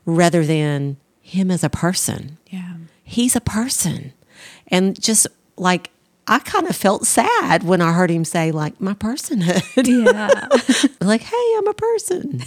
rather 0.05 0.44
than 0.44 0.97
him 1.21 1.51
as 1.51 1.62
a 1.62 1.68
person, 1.71 2.38
Yeah. 2.51 2.75
he's 3.05 3.37
a 3.37 3.40
person. 3.40 4.12
And 4.68 5.01
just 5.01 5.27
like, 5.57 5.90
I 6.27 6.38
kind 6.40 6.66
of 6.66 6.75
felt 6.77 7.07
sad 7.07 7.62
when 7.62 7.81
I 7.81 7.92
heard 7.92 8.11
him 8.11 8.25
say, 8.25 8.51
like, 8.51 8.81
my 8.81 8.94
personhood. 8.94 9.87
Yeah. 9.87 10.49
like, 11.07 11.23
hey, 11.23 11.55
I'm 11.59 11.66
a 11.68 11.75
person. 11.75 12.42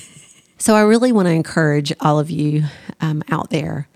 so 0.57 0.75
I 0.75 0.81
really 0.81 1.11
want 1.11 1.27
to 1.27 1.31
encourage 1.31 1.93
all 1.99 2.19
of 2.19 2.29
you 2.29 2.63
um, 2.99 3.23
out 3.29 3.49
there, 3.51 3.87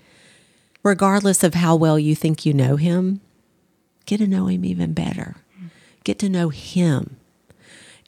regardless 0.84 1.44
of 1.44 1.54
how 1.56 1.76
well 1.76 2.00
you 2.00 2.16
think 2.16 2.46
you 2.46 2.54
know 2.54 2.76
him, 2.76 3.22
get 4.06 4.18
to 4.18 4.28
know 4.28 4.48
him 4.48 4.66
even 4.66 4.94
better. 4.94 5.36
Get 6.04 6.20
to 6.20 6.30
know 6.30 6.50
him. 6.50 7.18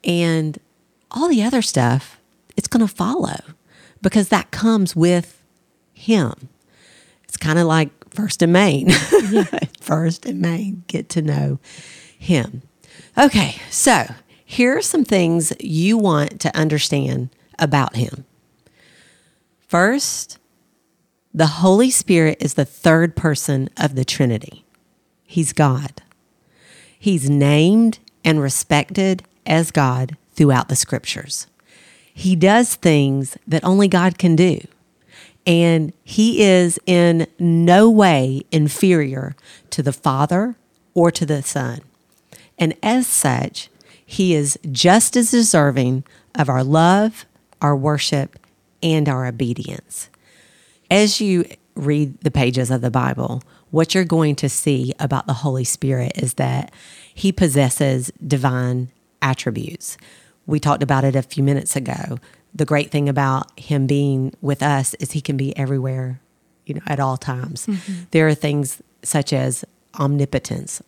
And 0.04 0.58
all 1.10 1.28
the 1.28 1.42
other 1.42 1.62
stuff, 1.62 2.20
it's 2.56 2.68
going 2.68 2.86
to 2.86 2.92
follow 2.92 3.38
because 4.00 4.28
that 4.28 4.50
comes 4.50 4.94
with 4.94 5.42
him. 5.92 6.48
It's 7.24 7.36
kind 7.36 7.58
of 7.58 7.66
like 7.66 7.90
first 8.12 8.42
and 8.42 8.52
main. 8.52 8.90
first 9.80 10.26
and 10.26 10.40
main, 10.40 10.84
get 10.86 11.08
to 11.10 11.22
know 11.22 11.58
him. 12.18 12.62
Okay, 13.16 13.56
so 13.70 14.06
here 14.44 14.76
are 14.76 14.82
some 14.82 15.04
things 15.04 15.52
you 15.60 15.98
want 15.98 16.40
to 16.40 16.56
understand 16.56 17.30
about 17.58 17.96
him. 17.96 18.24
First, 19.66 20.38
the 21.34 21.46
Holy 21.46 21.90
Spirit 21.90 22.38
is 22.40 22.54
the 22.54 22.64
third 22.64 23.14
person 23.14 23.68
of 23.76 23.94
the 23.94 24.04
Trinity. 24.04 24.64
He's 25.30 25.52
God. 25.52 26.00
He's 26.98 27.28
named 27.28 27.98
and 28.24 28.40
respected 28.40 29.24
as 29.44 29.70
God 29.70 30.16
throughout 30.32 30.70
the 30.70 30.74
scriptures. 30.74 31.46
He 32.14 32.34
does 32.34 32.76
things 32.76 33.36
that 33.46 33.62
only 33.62 33.88
God 33.88 34.16
can 34.16 34.34
do. 34.34 34.60
And 35.46 35.92
he 36.02 36.42
is 36.42 36.80
in 36.86 37.26
no 37.38 37.90
way 37.90 38.40
inferior 38.50 39.36
to 39.68 39.82
the 39.82 39.92
Father 39.92 40.56
or 40.94 41.10
to 41.10 41.26
the 41.26 41.42
Son. 41.42 41.82
And 42.58 42.74
as 42.82 43.06
such, 43.06 43.68
he 44.04 44.34
is 44.34 44.58
just 44.72 45.14
as 45.14 45.30
deserving 45.30 46.04
of 46.34 46.48
our 46.48 46.64
love, 46.64 47.26
our 47.60 47.76
worship, 47.76 48.38
and 48.82 49.10
our 49.10 49.26
obedience. 49.26 50.08
As 50.90 51.20
you 51.20 51.44
read 51.74 52.18
the 52.22 52.30
pages 52.30 52.70
of 52.70 52.80
the 52.80 52.90
Bible, 52.90 53.42
what 53.70 53.94
you're 53.94 54.04
going 54.04 54.34
to 54.36 54.48
see 54.48 54.92
about 54.98 55.26
the 55.26 55.34
Holy 55.34 55.64
Spirit 55.64 56.12
is 56.16 56.34
that 56.34 56.72
he 57.14 57.32
possesses 57.32 58.10
divine 58.26 58.90
attributes. 59.20 59.96
We 60.46 60.60
talked 60.60 60.82
about 60.82 61.04
it 61.04 61.16
a 61.16 61.22
few 61.22 61.42
minutes 61.42 61.76
ago. 61.76 62.18
The 62.54 62.64
great 62.64 62.90
thing 62.90 63.08
about 63.08 63.58
him 63.58 63.86
being 63.86 64.32
with 64.40 64.62
us 64.62 64.94
is 64.94 65.12
he 65.12 65.20
can 65.20 65.36
be 65.36 65.56
everywhere, 65.56 66.20
you 66.64 66.74
know, 66.74 66.82
at 66.86 67.00
all 67.00 67.16
times. 67.16 67.66
Mm-hmm. 67.66 68.04
There 68.12 68.26
are 68.28 68.34
things 68.34 68.80
such 69.02 69.32
as 69.32 69.64
omnipotence, 69.98 70.82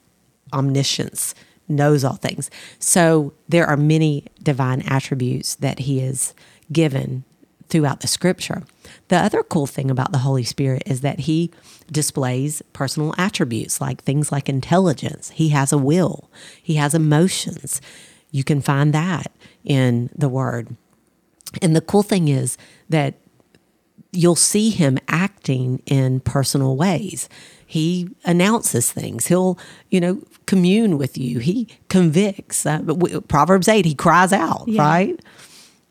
omniscience, 0.52 1.34
knows 1.68 2.04
all 2.04 2.16
things. 2.16 2.50
So 2.78 3.32
there 3.48 3.66
are 3.66 3.76
many 3.76 4.24
divine 4.42 4.82
attributes 4.82 5.54
that 5.56 5.80
he 5.80 6.00
is 6.00 6.34
given 6.72 7.24
throughout 7.68 8.00
the 8.00 8.08
scripture. 8.08 8.64
The 9.08 9.16
other 9.16 9.42
cool 9.42 9.66
thing 9.66 9.90
about 9.90 10.12
the 10.12 10.18
Holy 10.18 10.44
Spirit 10.44 10.82
is 10.86 11.00
that 11.00 11.20
he 11.20 11.50
displays 11.90 12.62
personal 12.72 13.14
attributes 13.18 13.80
like 13.80 14.02
things 14.02 14.30
like 14.30 14.48
intelligence. 14.48 15.30
He 15.30 15.50
has 15.50 15.72
a 15.72 15.78
will, 15.78 16.30
he 16.62 16.74
has 16.74 16.94
emotions. 16.94 17.80
You 18.32 18.44
can 18.44 18.60
find 18.60 18.92
that 18.92 19.32
in 19.64 20.08
the 20.14 20.28
word. 20.28 20.76
And 21.60 21.74
the 21.74 21.80
cool 21.80 22.04
thing 22.04 22.28
is 22.28 22.56
that 22.88 23.14
you'll 24.12 24.36
see 24.36 24.70
him 24.70 24.98
acting 25.08 25.82
in 25.86 26.20
personal 26.20 26.76
ways. 26.76 27.28
He 27.66 28.08
announces 28.24 28.90
things. 28.90 29.26
He'll, 29.26 29.58
you 29.90 30.00
know, 30.00 30.22
commune 30.46 30.98
with 30.98 31.16
you. 31.16 31.38
He 31.38 31.68
convicts. 31.88 32.66
Uh, 32.66 32.82
Proverbs 33.28 33.68
8, 33.68 33.84
he 33.84 33.94
cries 33.94 34.32
out, 34.32 34.64
yeah. 34.66 34.82
right? 34.82 35.20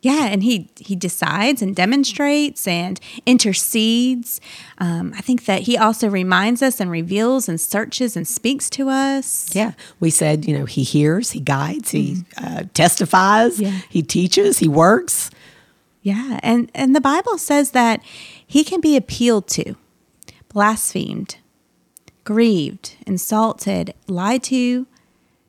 Yeah, 0.02 0.28
and 0.28 0.44
he 0.44 0.70
he 0.78 0.96
decides 0.96 1.62
and 1.62 1.76
demonstrates 1.76 2.68
and 2.68 3.00
intercedes. 3.26 4.40
Um, 4.78 5.14
I 5.18 5.22
think 5.22 5.44
that 5.46 5.64
he 5.64 5.78
also 5.78 6.08
reminds 6.10 6.62
us 6.62 6.80
and 6.80 6.90
reveals 6.90 7.50
and 7.50 7.60
searches 7.60 8.16
and 8.16 8.26
speaks 8.26 8.70
to 8.72 8.88
us. 8.88 9.54
Yeah, 9.54 9.74
we 10.00 10.10
said 10.10 10.46
you 10.46 10.58
know 10.58 10.66
he 10.66 10.84
hears, 10.84 11.32
he 11.32 11.42
guides, 11.42 11.92
he 11.92 12.14
mm-hmm. 12.14 12.46
uh, 12.46 12.64
testifies, 12.74 13.60
yeah. 13.60 13.82
he 13.90 14.02
teaches, 14.02 14.60
he 14.60 14.70
works. 14.70 15.32
Yeah, 16.02 16.40
and 16.44 16.72
and 16.74 16.96
the 16.96 17.02
Bible 17.02 17.38
says 17.38 17.72
that 17.72 18.02
he 18.46 18.64
can 18.64 18.80
be 18.80 18.96
appealed 18.96 19.48
to, 19.50 19.76
blasphemed, 20.48 21.36
grieved, 22.24 22.96
insulted, 23.06 23.94
lied 24.08 24.44
to, 24.44 24.88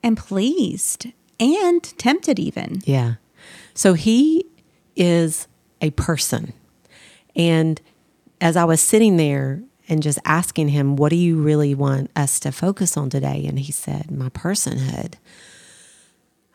and 0.03 0.17
pleased, 0.17 1.07
and 1.39 1.85
tempted 1.99 2.41
even. 2.41 2.81
Yeah. 2.85 3.15
So 3.81 3.95
he 3.95 4.45
is 4.95 5.49
a 5.81 5.89
person. 5.93 6.53
And 7.35 7.81
as 8.39 8.55
I 8.55 8.65
was 8.65 8.79
sitting 8.79 9.17
there 9.17 9.63
and 9.89 10.03
just 10.03 10.19
asking 10.27 10.69
him, 10.69 10.97
What 10.97 11.09
do 11.09 11.17
you 11.17 11.41
really 11.41 11.75
want 11.75 12.11
us 12.15 12.39
to 12.41 12.53
focus 12.53 12.99
on 12.99 13.09
today? 13.09 13.47
And 13.47 13.59
he 13.59 13.73
said, 13.73 14.11
My 14.11 14.29
personhood. 14.29 15.15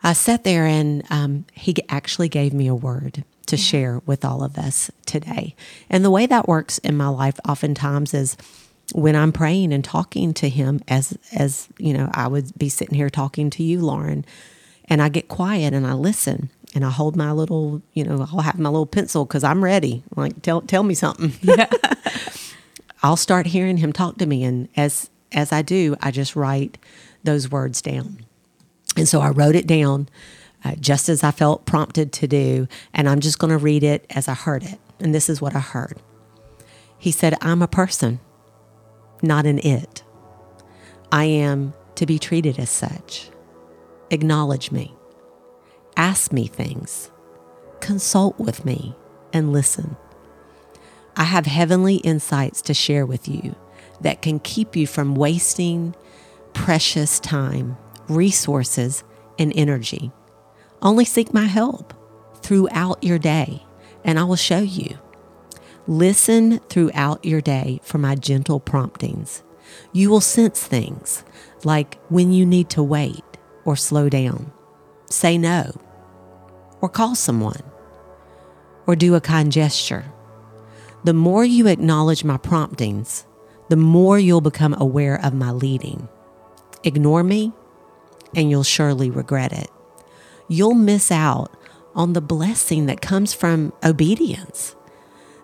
I 0.04 0.12
sat 0.12 0.44
there 0.44 0.66
and 0.66 1.02
um, 1.10 1.46
he 1.52 1.74
actually 1.88 2.28
gave 2.28 2.52
me 2.52 2.68
a 2.68 2.76
word 2.76 3.24
to 3.46 3.56
share 3.56 4.00
with 4.06 4.24
all 4.24 4.44
of 4.44 4.56
us 4.56 4.92
today. 5.04 5.56
And 5.90 6.04
the 6.04 6.12
way 6.12 6.26
that 6.26 6.46
works 6.46 6.78
in 6.78 6.96
my 6.96 7.08
life 7.08 7.40
oftentimes 7.44 8.14
is 8.14 8.36
when 8.94 9.16
I'm 9.16 9.32
praying 9.32 9.72
and 9.72 9.84
talking 9.84 10.32
to 10.34 10.48
him 10.48 10.80
as 10.86 11.18
as 11.32 11.66
you 11.76 11.92
know, 11.92 12.08
I 12.14 12.28
would 12.28 12.56
be 12.56 12.68
sitting 12.68 12.94
here 12.94 13.10
talking 13.10 13.50
to 13.50 13.64
you, 13.64 13.80
Lauren, 13.80 14.24
and 14.84 15.02
I 15.02 15.08
get 15.08 15.26
quiet 15.26 15.74
and 15.74 15.84
I 15.84 15.94
listen 15.94 16.50
and 16.76 16.84
I 16.84 16.90
hold 16.90 17.16
my 17.16 17.32
little, 17.32 17.80
you 17.94 18.04
know, 18.04 18.28
I'll 18.30 18.40
have 18.40 18.58
my 18.58 18.68
little 18.68 18.84
pencil 18.84 19.24
because 19.24 19.42
I'm 19.42 19.64
ready. 19.64 20.04
Like, 20.14 20.42
tell 20.42 20.60
tell 20.60 20.82
me 20.82 20.92
something. 20.92 21.32
Yeah. 21.40 21.70
I'll 23.02 23.16
start 23.16 23.46
hearing 23.46 23.78
him 23.78 23.94
talk 23.94 24.18
to 24.18 24.26
me, 24.26 24.44
and 24.44 24.68
as 24.76 25.08
as 25.32 25.52
I 25.52 25.62
do, 25.62 25.96
I 26.02 26.10
just 26.10 26.36
write 26.36 26.76
those 27.24 27.50
words 27.50 27.80
down. 27.80 28.26
And 28.94 29.08
so 29.08 29.22
I 29.22 29.30
wrote 29.30 29.54
it 29.54 29.66
down 29.66 30.10
uh, 30.66 30.74
just 30.74 31.08
as 31.08 31.24
I 31.24 31.30
felt 31.30 31.64
prompted 31.64 32.12
to 32.12 32.28
do, 32.28 32.68
and 32.92 33.08
I'm 33.08 33.20
just 33.20 33.38
going 33.38 33.52
to 33.52 33.58
read 33.58 33.82
it 33.82 34.04
as 34.10 34.28
I 34.28 34.34
heard 34.34 34.62
it. 34.62 34.78
And 35.00 35.14
this 35.14 35.30
is 35.30 35.40
what 35.40 35.56
I 35.56 35.60
heard. 35.60 36.02
He 36.98 37.10
said, 37.10 37.38
"I'm 37.40 37.62
a 37.62 37.68
person, 37.68 38.20
not 39.22 39.46
an 39.46 39.60
it. 39.60 40.02
I 41.10 41.24
am 41.24 41.72
to 41.94 42.04
be 42.04 42.18
treated 42.18 42.58
as 42.58 42.68
such. 42.68 43.30
Acknowledge 44.10 44.70
me." 44.70 44.95
Ask 45.96 46.30
me 46.30 46.46
things, 46.46 47.10
consult 47.80 48.38
with 48.38 48.66
me, 48.66 48.94
and 49.32 49.50
listen. 49.50 49.96
I 51.16 51.24
have 51.24 51.46
heavenly 51.46 51.96
insights 51.96 52.60
to 52.62 52.74
share 52.74 53.06
with 53.06 53.26
you 53.26 53.56
that 54.02 54.20
can 54.20 54.38
keep 54.38 54.76
you 54.76 54.86
from 54.86 55.14
wasting 55.14 55.94
precious 56.52 57.18
time, 57.18 57.78
resources, 58.08 59.04
and 59.38 59.50
energy. 59.56 60.12
Only 60.82 61.06
seek 61.06 61.32
my 61.32 61.44
help 61.44 61.94
throughout 62.42 63.02
your 63.02 63.18
day, 63.18 63.64
and 64.04 64.18
I 64.18 64.24
will 64.24 64.36
show 64.36 64.58
you. 64.58 64.98
Listen 65.86 66.58
throughout 66.68 67.24
your 67.24 67.40
day 67.40 67.80
for 67.82 67.96
my 67.96 68.16
gentle 68.16 68.60
promptings. 68.60 69.42
You 69.94 70.10
will 70.10 70.20
sense 70.20 70.62
things 70.62 71.24
like 71.64 71.98
when 72.10 72.32
you 72.32 72.44
need 72.44 72.68
to 72.70 72.82
wait 72.82 73.24
or 73.64 73.76
slow 73.76 74.10
down. 74.10 74.52
Say 75.08 75.38
no 75.38 75.72
or 76.86 76.88
call 76.88 77.16
someone 77.16 77.64
or 78.86 78.94
do 78.94 79.16
a 79.16 79.20
kind 79.20 79.50
gesture. 79.50 80.04
The 81.02 81.12
more 81.12 81.44
you 81.44 81.66
acknowledge 81.66 82.22
my 82.22 82.36
promptings, 82.36 83.26
the 83.68 83.76
more 83.76 84.20
you'll 84.20 84.40
become 84.40 84.72
aware 84.78 85.20
of 85.20 85.34
my 85.34 85.50
leading. 85.50 86.08
Ignore 86.84 87.24
me, 87.24 87.52
and 88.36 88.48
you'll 88.48 88.62
surely 88.62 89.10
regret 89.10 89.52
it. 89.52 89.68
You'll 90.46 90.74
miss 90.74 91.10
out 91.10 91.50
on 91.96 92.12
the 92.12 92.20
blessing 92.20 92.86
that 92.86 93.00
comes 93.00 93.34
from 93.34 93.72
obedience. 93.82 94.76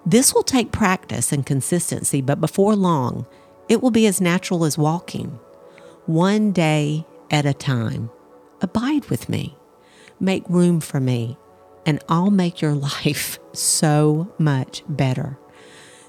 This 0.07 0.33
will 0.33 0.45
take 0.45 0.71
practice 0.71 1.33
and 1.33 1.45
consistency, 1.45 2.21
but 2.21 2.41
before 2.41 2.77
long, 2.77 3.27
it 3.69 3.83
will 3.83 3.91
be 3.91 4.07
as 4.07 4.21
natural 4.21 4.65
as 4.65 4.79
walking. 4.79 5.41
One 6.07 6.53
day 6.53 7.05
at 7.33 7.47
a 7.47 7.55
time. 7.55 8.11
Abide 8.61 9.07
with 9.07 9.29
me. 9.29 9.57
Make 10.23 10.45
room 10.49 10.79
for 10.79 11.01
me, 11.01 11.37
and 11.85 11.99
I'll 12.09 12.31
make 12.31 12.63
your 12.63 12.75
life 13.05 13.41
so 13.53 14.33
much 14.39 14.85
better. 14.89 15.37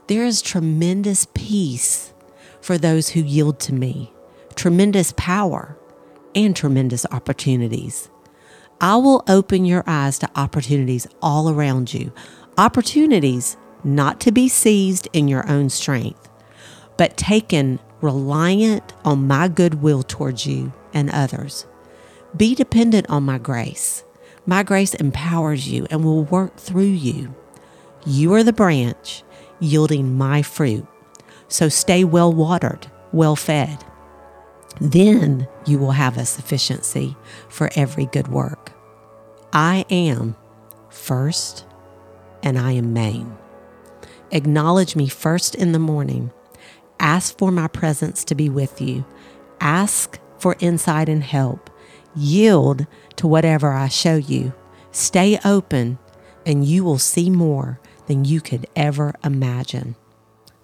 There 0.05 0.23
is 0.23 0.43
tremendous 0.43 1.25
peace 1.33 2.13
for 2.61 2.77
those 2.77 3.09
who 3.09 3.21
yield 3.21 3.59
to 3.61 3.73
me, 3.73 4.13
tremendous 4.53 5.15
power, 5.17 5.75
and 6.35 6.55
tremendous 6.55 7.07
opportunities. 7.07 8.11
I 8.79 8.97
will 8.97 9.23
open 9.27 9.65
your 9.65 9.83
eyes 9.87 10.19
to 10.19 10.29
opportunities 10.35 11.07
all 11.19 11.49
around 11.49 11.91
you, 11.91 12.13
opportunities 12.55 13.57
not 13.83 14.19
to 14.21 14.31
be 14.31 14.47
seized 14.47 15.07
in 15.11 15.27
your 15.27 15.49
own 15.49 15.71
strength, 15.71 16.29
but 16.97 17.17
taken 17.17 17.79
reliant 17.99 18.93
on 19.03 19.25
my 19.25 19.47
goodwill 19.47 20.03
towards 20.03 20.45
you 20.45 20.71
and 20.93 21.09
others. 21.09 21.65
Be 22.35 22.55
dependent 22.55 23.09
on 23.09 23.23
my 23.23 23.37
grace. 23.37 24.03
My 24.45 24.63
grace 24.63 24.93
empowers 24.95 25.67
you 25.67 25.85
and 25.89 26.03
will 26.03 26.23
work 26.23 26.57
through 26.57 26.83
you. 26.83 27.35
You 28.05 28.33
are 28.33 28.43
the 28.43 28.53
branch 28.53 29.23
yielding 29.59 30.17
my 30.17 30.41
fruit. 30.41 30.85
So 31.47 31.69
stay 31.69 32.03
well 32.03 32.33
watered, 32.33 32.87
well 33.11 33.35
fed. 33.35 33.85
Then 34.81 35.47
you 35.65 35.77
will 35.77 35.91
have 35.91 36.17
a 36.17 36.25
sufficiency 36.25 37.15
for 37.47 37.69
every 37.75 38.07
good 38.07 38.27
work. 38.27 38.73
I 39.53 39.85
am 39.89 40.35
first 40.89 41.65
and 42.41 42.57
I 42.57 42.71
am 42.71 42.93
main. 42.93 43.37
Acknowledge 44.31 44.95
me 44.95 45.07
first 45.07 45.53
in 45.53 45.71
the 45.71 45.79
morning. 45.79 46.31
Ask 46.99 47.37
for 47.37 47.51
my 47.51 47.67
presence 47.67 48.23
to 48.25 48.35
be 48.35 48.49
with 48.49 48.81
you. 48.81 49.05
Ask 49.61 50.19
for 50.39 50.55
insight 50.59 51.07
and 51.07 51.23
help. 51.23 51.69
Yield 52.15 52.85
to 53.15 53.27
whatever 53.27 53.71
I 53.73 53.87
show 53.87 54.15
you. 54.15 54.53
Stay 54.91 55.39
open, 55.43 55.97
and 56.45 56.65
you 56.65 56.83
will 56.83 56.99
see 56.99 57.29
more 57.29 57.79
than 58.07 58.25
you 58.25 58.41
could 58.41 58.67
ever 58.75 59.13
imagine. 59.23 59.95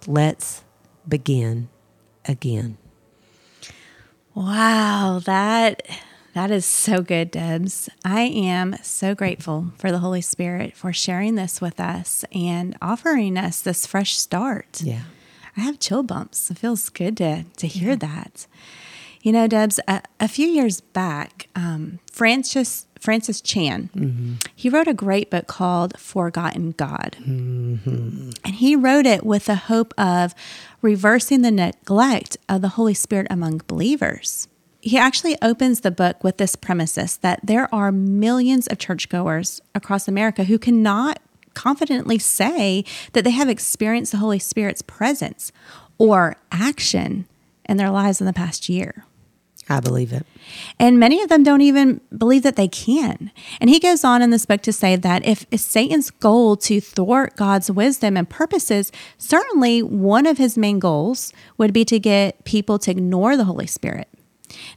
Let's 0.06 0.62
begin 1.08 1.68
again. 2.26 2.78
Wow, 4.34 5.20
that 5.24 5.82
that 6.34 6.52
is 6.52 6.64
so 6.64 7.02
good, 7.02 7.32
Debs. 7.32 7.88
I 8.04 8.22
am 8.22 8.76
so 8.82 9.14
grateful 9.16 9.72
for 9.76 9.90
the 9.90 9.98
Holy 9.98 10.20
Spirit 10.20 10.76
for 10.76 10.92
sharing 10.92 11.34
this 11.34 11.60
with 11.60 11.80
us 11.80 12.24
and 12.32 12.76
offering 12.80 13.36
us 13.36 13.60
this 13.60 13.86
fresh 13.86 14.16
start. 14.16 14.80
Yeah. 14.80 15.02
I 15.56 15.62
have 15.62 15.80
chill 15.80 16.04
bumps. 16.04 16.50
It 16.50 16.58
feels 16.58 16.88
good 16.88 17.16
to 17.16 17.44
to 17.56 17.66
hear 17.66 17.90
yeah. 17.90 17.96
that. 17.96 18.46
You 19.22 19.32
know, 19.32 19.46
Debs, 19.46 19.78
a, 19.86 20.02
a 20.18 20.28
few 20.28 20.46
years 20.46 20.80
back, 20.80 21.48
um, 21.54 21.98
Francis 22.10 22.86
Francis 23.00 23.40
Chan, 23.40 23.88
mm-hmm. 23.96 24.34
he 24.54 24.68
wrote 24.68 24.86
a 24.86 24.94
great 24.94 25.30
book 25.30 25.46
called 25.46 25.98
Forgotten 25.98 26.72
God. 26.72 27.16
Mm-hmm. 27.20 28.30
And 28.44 28.54
he 28.54 28.76
wrote 28.76 29.06
it 29.06 29.24
with 29.24 29.46
the 29.46 29.54
hope 29.54 29.94
of 29.96 30.34
reversing 30.82 31.40
the 31.40 31.50
neglect 31.50 32.36
of 32.48 32.60
the 32.60 32.68
Holy 32.68 32.94
Spirit 32.94 33.26
among 33.30 33.62
believers. 33.66 34.48
He 34.82 34.98
actually 34.98 35.36
opens 35.40 35.80
the 35.80 35.90
book 35.90 36.22
with 36.22 36.36
this 36.36 36.56
premises 36.56 37.16
that 37.18 37.40
there 37.42 37.74
are 37.74 37.90
millions 37.90 38.66
of 38.66 38.78
churchgoers 38.78 39.60
across 39.74 40.06
America 40.06 40.44
who 40.44 40.58
cannot 40.58 41.20
confidently 41.54 42.18
say 42.18 42.84
that 43.12 43.24
they 43.24 43.30
have 43.30 43.48
experienced 43.48 44.12
the 44.12 44.18
Holy 44.18 44.38
Spirit's 44.38 44.82
presence 44.82 45.52
or 45.98 46.36
action 46.52 47.26
in 47.66 47.76
their 47.76 47.90
lives 47.90 48.20
in 48.20 48.26
the 48.26 48.32
past 48.32 48.68
year. 48.68 49.04
I 49.68 49.78
believe 49.78 50.12
it. 50.12 50.26
And 50.78 50.98
many 50.98 51.22
of 51.22 51.28
them 51.28 51.44
don't 51.44 51.60
even 51.60 52.00
believe 52.16 52.42
that 52.42 52.56
they 52.56 52.66
can. 52.66 53.30
And 53.60 53.70
he 53.70 53.78
goes 53.78 54.02
on 54.02 54.20
in 54.20 54.30
this 54.30 54.44
book 54.44 54.62
to 54.62 54.72
say 54.72 54.96
that 54.96 55.24
if 55.24 55.46
Satan's 55.54 56.10
goal 56.10 56.56
to 56.56 56.80
thwart 56.80 57.36
God's 57.36 57.70
wisdom 57.70 58.16
and 58.16 58.28
purposes, 58.28 58.90
certainly 59.16 59.80
one 59.82 60.26
of 60.26 60.38
his 60.38 60.58
main 60.58 60.80
goals 60.80 61.32
would 61.56 61.72
be 61.72 61.84
to 61.84 62.00
get 62.00 62.44
people 62.44 62.78
to 62.80 62.90
ignore 62.90 63.36
the 63.36 63.44
Holy 63.44 63.66
Spirit. 63.66 64.08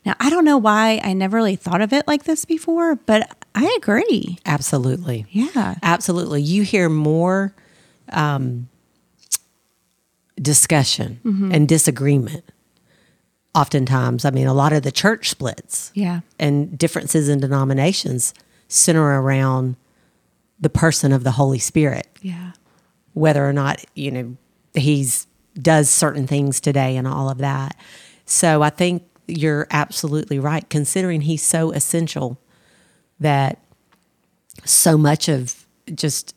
Now, 0.06 0.14
I 0.20 0.30
don't 0.30 0.46
know 0.46 0.60
why 0.60 1.02
I 1.04 1.14
never 1.14 1.38
really 1.38 1.56
thought 1.56 1.82
of 1.82 1.92
it 1.94 2.08
like 2.08 2.26
this 2.26 2.46
before, 2.46 2.96
but 2.96 3.36
I 3.56 3.76
agree. 3.78 4.38
Absolutely. 4.46 5.26
Yeah. 5.32 5.76
Absolutely. 5.82 6.44
You 6.44 6.62
hear 6.62 6.90
more 6.90 7.56
um, 8.10 8.70
discussion 10.40 11.20
mm-hmm. 11.26 11.52
and 11.52 11.68
disagreement 11.68 12.44
oftentimes, 13.56 14.26
I 14.26 14.32
mean, 14.32 14.48
a 14.48 14.54
lot 14.54 14.74
of 14.74 14.84
the 14.84 14.92
church 14.92 15.30
splits 15.30 15.92
yeah. 15.94 16.22
and 16.40 16.78
differences 16.78 17.30
in 17.30 17.40
denominations 17.40 18.34
center 18.68 19.22
around 19.22 19.76
the 20.60 20.70
person 20.70 21.12
of 21.12 21.24
the 21.24 21.32
Holy 21.32 21.60
Spirit. 21.60 22.08
Yeah. 22.22 22.52
Whether 23.14 23.48
or 23.48 23.54
not, 23.54 23.84
you 23.94 24.12
know, 24.12 24.38
he's 24.74 25.28
does 25.62 25.90
certain 25.90 26.26
things 26.26 26.60
today 26.60 26.98
and 26.98 27.08
all 27.08 27.30
of 27.30 27.38
that. 27.38 27.78
So 28.26 28.64
I 28.64 28.72
think 28.72 29.04
you're 29.28 29.68
absolutely 29.70 30.40
right, 30.40 30.68
considering 30.70 31.22
he's 31.22 31.44
so 31.44 31.72
essential 31.72 32.40
that 33.20 33.60
so 34.66 34.98
much 34.98 35.30
of 35.30 35.66
just 35.94 36.36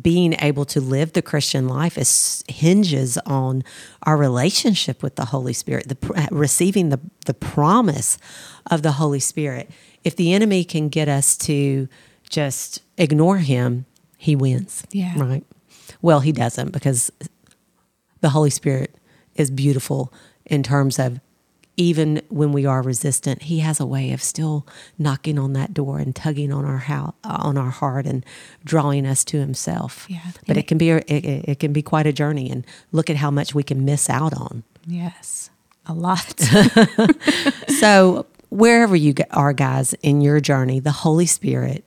being 0.00 0.34
able 0.40 0.64
to 0.64 0.80
live 0.80 1.12
the 1.12 1.22
Christian 1.22 1.68
life 1.68 1.96
is 1.96 2.42
hinges 2.48 3.16
on 3.26 3.62
our 4.02 4.16
relationship 4.16 5.02
with 5.02 5.16
the 5.16 5.26
Holy 5.26 5.52
Spirit, 5.52 5.88
the 5.88 6.12
uh, 6.14 6.26
receiving 6.32 6.88
the 6.88 7.00
the 7.26 7.34
promise 7.34 8.18
of 8.70 8.82
the 8.82 8.92
Holy 8.92 9.20
Spirit. 9.20 9.70
If 10.02 10.16
the 10.16 10.32
enemy 10.32 10.64
can 10.64 10.88
get 10.88 11.08
us 11.08 11.36
to 11.38 11.88
just 12.28 12.82
ignore 12.98 13.38
him, 13.38 13.86
he 14.18 14.34
wins. 14.34 14.84
Yeah. 14.90 15.14
Right. 15.16 15.44
Well, 16.02 16.20
he 16.20 16.32
doesn't 16.32 16.72
because 16.72 17.10
the 18.20 18.30
Holy 18.30 18.50
Spirit 18.50 18.94
is 19.34 19.50
beautiful 19.50 20.12
in 20.44 20.62
terms 20.62 20.98
of 20.98 21.20
even 21.76 22.22
when 22.28 22.52
we 22.52 22.66
are 22.66 22.82
resistant, 22.82 23.42
he 23.42 23.60
has 23.60 23.80
a 23.80 23.86
way 23.86 24.12
of 24.12 24.22
still 24.22 24.66
knocking 24.98 25.38
on 25.38 25.52
that 25.54 25.74
door 25.74 25.98
and 25.98 26.14
tugging 26.14 26.52
on 26.52 26.64
our 26.64 26.78
how, 26.78 27.14
uh, 27.24 27.38
on 27.40 27.58
our 27.58 27.70
heart 27.70 28.06
and 28.06 28.24
drawing 28.64 29.06
us 29.06 29.24
to 29.24 29.38
himself. 29.38 30.06
Yeah. 30.08 30.20
But 30.46 30.56
it 30.56 30.68
can 30.68 30.78
be 30.78 30.90
it, 30.90 31.04
it 31.08 31.58
can 31.58 31.72
be 31.72 31.82
quite 31.82 32.06
a 32.06 32.12
journey 32.12 32.50
and 32.50 32.64
look 32.92 33.10
at 33.10 33.16
how 33.16 33.30
much 33.30 33.54
we 33.54 33.62
can 33.62 33.84
miss 33.84 34.08
out 34.08 34.34
on. 34.34 34.62
Yes. 34.86 35.50
A 35.86 35.94
lot. 35.94 36.40
so, 37.68 38.26
wherever 38.50 38.94
you 38.94 39.14
are 39.32 39.52
guys 39.52 39.94
in 39.94 40.20
your 40.20 40.40
journey, 40.40 40.80
the 40.80 40.92
Holy 40.92 41.26
Spirit 41.26 41.84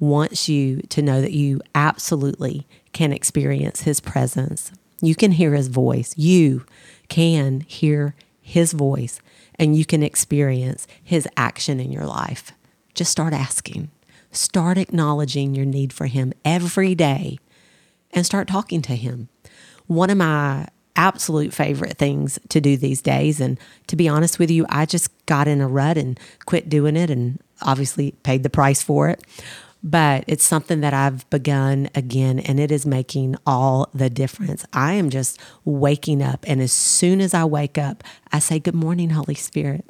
wants 0.00 0.48
you 0.48 0.80
to 0.88 1.02
know 1.02 1.20
that 1.20 1.32
you 1.32 1.60
absolutely 1.74 2.66
can 2.92 3.12
experience 3.12 3.82
his 3.82 4.00
presence. 4.00 4.72
You 5.00 5.14
can 5.14 5.32
hear 5.32 5.54
his 5.54 5.68
voice. 5.68 6.14
You 6.16 6.64
can 7.08 7.60
hear 7.60 8.14
his 8.50 8.72
voice 8.72 9.20
and 9.54 9.76
you 9.76 9.84
can 9.84 10.02
experience 10.02 10.86
his 11.02 11.28
action 11.36 11.80
in 11.80 11.92
your 11.92 12.06
life. 12.06 12.52
Just 12.94 13.10
start 13.10 13.32
asking. 13.32 13.90
Start 14.32 14.78
acknowledging 14.78 15.54
your 15.54 15.64
need 15.64 15.92
for 15.92 16.06
him 16.06 16.32
every 16.44 16.94
day 16.94 17.38
and 18.12 18.26
start 18.26 18.48
talking 18.48 18.82
to 18.82 18.94
him. 18.94 19.28
One 19.86 20.10
of 20.10 20.18
my 20.18 20.68
absolute 20.96 21.54
favorite 21.54 21.96
things 21.96 22.38
to 22.48 22.60
do 22.60 22.76
these 22.76 23.00
days. 23.00 23.40
And 23.40 23.58
to 23.86 23.96
be 23.96 24.08
honest 24.08 24.38
with 24.38 24.50
you, 24.50 24.66
I 24.68 24.84
just 24.84 25.08
got 25.26 25.48
in 25.48 25.60
a 25.60 25.68
rut 25.68 25.96
and 25.96 26.18
quit 26.46 26.68
doing 26.68 26.96
it 26.96 27.10
and 27.10 27.40
obviously 27.62 28.12
paid 28.22 28.42
the 28.42 28.50
price 28.50 28.82
for 28.82 29.08
it 29.08 29.22
but 29.82 30.24
it's 30.26 30.44
something 30.44 30.80
that 30.80 30.92
I've 30.92 31.28
begun 31.30 31.88
again 31.94 32.38
and 32.38 32.60
it 32.60 32.70
is 32.70 32.84
making 32.84 33.36
all 33.46 33.88
the 33.94 34.10
difference. 34.10 34.64
I 34.72 34.94
am 34.94 35.10
just 35.10 35.38
waking 35.64 36.22
up, 36.22 36.44
and 36.46 36.60
as 36.60 36.72
soon 36.72 37.20
as 37.20 37.34
I 37.34 37.44
wake 37.44 37.78
up, 37.78 38.04
I 38.32 38.38
say, 38.38 38.58
Good 38.58 38.74
morning, 38.74 39.10
Holy 39.10 39.34
Spirit. 39.34 39.84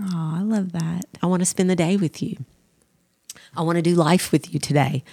Oh, 0.00 0.34
I 0.38 0.42
love 0.42 0.72
that. 0.72 1.04
I 1.22 1.26
want 1.26 1.40
to 1.40 1.46
spend 1.46 1.68
the 1.68 1.76
day 1.76 1.96
with 1.96 2.22
you. 2.22 2.36
I 3.56 3.62
want 3.62 3.76
to 3.76 3.82
do 3.82 3.94
life 3.94 4.32
with 4.32 4.52
you 4.52 4.60
today. 4.60 5.04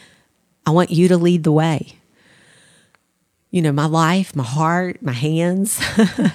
I 0.65 0.71
want 0.71 0.91
you 0.91 1.07
to 1.07 1.17
lead 1.17 1.43
the 1.43 1.51
way. 1.51 1.93
You 3.49 3.61
know, 3.61 3.71
my 3.71 3.85
life, 3.85 4.35
my 4.35 4.43
heart, 4.43 5.01
my 5.01 5.13
hands, 5.13 5.81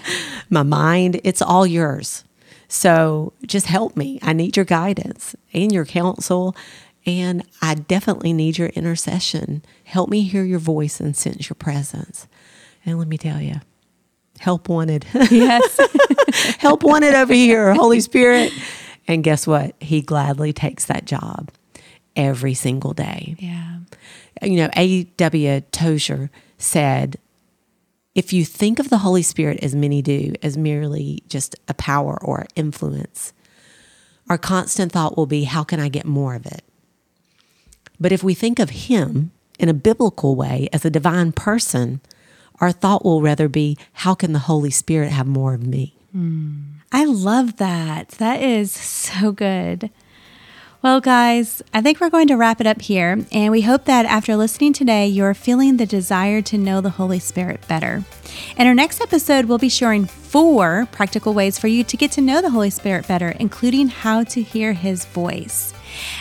my 0.50 0.62
mind, 0.62 1.20
it's 1.24 1.42
all 1.42 1.66
yours. 1.66 2.24
So 2.68 3.34
just 3.46 3.66
help 3.66 3.96
me. 3.96 4.18
I 4.22 4.32
need 4.32 4.56
your 4.56 4.64
guidance 4.64 5.36
and 5.52 5.70
your 5.70 5.84
counsel 5.84 6.56
and 7.04 7.44
I 7.60 7.74
definitely 7.74 8.32
need 8.32 8.58
your 8.58 8.68
intercession. 8.68 9.64
Help 9.84 10.08
me 10.08 10.22
hear 10.22 10.44
your 10.44 10.58
voice 10.58 11.00
and 11.00 11.16
sense 11.16 11.48
your 11.48 11.54
presence. 11.54 12.28
And 12.84 12.98
let 12.98 13.08
me 13.08 13.18
tell 13.18 13.40
you, 13.40 13.60
help 14.38 14.68
wanted. 14.68 15.04
Yes. 15.30 15.80
help 16.58 16.82
wanted 16.82 17.14
over 17.14 17.34
here, 17.34 17.74
Holy 17.74 18.00
Spirit. 18.00 18.52
And 19.08 19.24
guess 19.24 19.46
what? 19.46 19.74
He 19.80 20.00
gladly 20.00 20.52
takes 20.52 20.84
that 20.86 21.04
job 21.04 21.50
every 22.14 22.54
single 22.54 22.92
day. 22.92 23.36
Yeah. 23.38 23.78
You 24.42 24.56
know, 24.56 24.70
A.W. 24.76 25.60
Tozer 25.72 26.30
said, 26.58 27.18
if 28.14 28.32
you 28.32 28.44
think 28.44 28.78
of 28.78 28.90
the 28.90 28.98
Holy 28.98 29.22
Spirit 29.22 29.62
as 29.62 29.74
many 29.74 30.02
do, 30.02 30.34
as 30.42 30.56
merely 30.56 31.22
just 31.28 31.56
a 31.68 31.74
power 31.74 32.22
or 32.22 32.46
influence, 32.54 33.32
our 34.28 34.38
constant 34.38 34.92
thought 34.92 35.16
will 35.16 35.26
be, 35.26 35.44
how 35.44 35.64
can 35.64 35.80
I 35.80 35.88
get 35.88 36.04
more 36.04 36.34
of 36.34 36.46
it? 36.46 36.62
But 38.02 38.10
if 38.10 38.24
we 38.24 38.34
think 38.34 38.58
of 38.58 38.70
him 38.70 39.30
in 39.60 39.68
a 39.68 39.74
biblical 39.74 40.34
way 40.34 40.68
as 40.72 40.84
a 40.84 40.90
divine 40.90 41.30
person, 41.30 42.00
our 42.60 42.72
thought 42.72 43.04
will 43.04 43.22
rather 43.22 43.48
be, 43.48 43.78
how 43.92 44.14
can 44.14 44.32
the 44.32 44.40
Holy 44.40 44.72
Spirit 44.72 45.12
have 45.12 45.28
more 45.28 45.54
of 45.54 45.64
me? 45.64 45.94
Mm. 46.14 46.64
I 46.90 47.04
love 47.04 47.58
that. 47.58 48.08
That 48.18 48.42
is 48.42 48.72
so 48.72 49.30
good. 49.30 49.88
Well, 50.82 51.00
guys, 51.00 51.62
I 51.72 51.80
think 51.80 52.00
we're 52.00 52.10
going 52.10 52.26
to 52.26 52.36
wrap 52.36 52.60
it 52.60 52.66
up 52.66 52.82
here. 52.82 53.24
And 53.30 53.52
we 53.52 53.60
hope 53.60 53.84
that 53.84 54.04
after 54.04 54.34
listening 54.34 54.72
today, 54.72 55.06
you're 55.06 55.32
feeling 55.32 55.76
the 55.76 55.86
desire 55.86 56.42
to 56.42 56.58
know 56.58 56.80
the 56.80 56.90
Holy 56.90 57.20
Spirit 57.20 57.60
better. 57.68 58.02
In 58.56 58.66
our 58.66 58.74
next 58.74 59.00
episode, 59.00 59.44
we'll 59.44 59.58
be 59.58 59.68
sharing 59.68 60.06
four 60.06 60.88
practical 60.90 61.34
ways 61.34 61.56
for 61.56 61.68
you 61.68 61.84
to 61.84 61.96
get 61.96 62.10
to 62.12 62.20
know 62.20 62.42
the 62.42 62.50
Holy 62.50 62.70
Spirit 62.70 63.06
better, 63.06 63.28
including 63.38 63.90
how 63.90 64.24
to 64.24 64.42
hear 64.42 64.72
his 64.72 65.04
voice. 65.04 65.72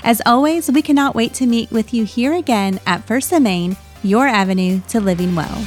As 0.03 0.21
always, 0.27 0.69
we 0.69 0.83
cannot 0.83 1.15
wait 1.15 1.33
to 1.35 1.47
meet 1.47 1.71
with 1.71 1.91
you 1.91 2.05
here 2.05 2.33
again 2.33 2.79
at 2.85 3.03
First 3.05 3.33
and 3.33 3.43
Main, 3.43 3.77
your 4.03 4.27
avenue 4.27 4.81
to 4.89 4.99
living 4.99 5.33
well. 5.33 5.65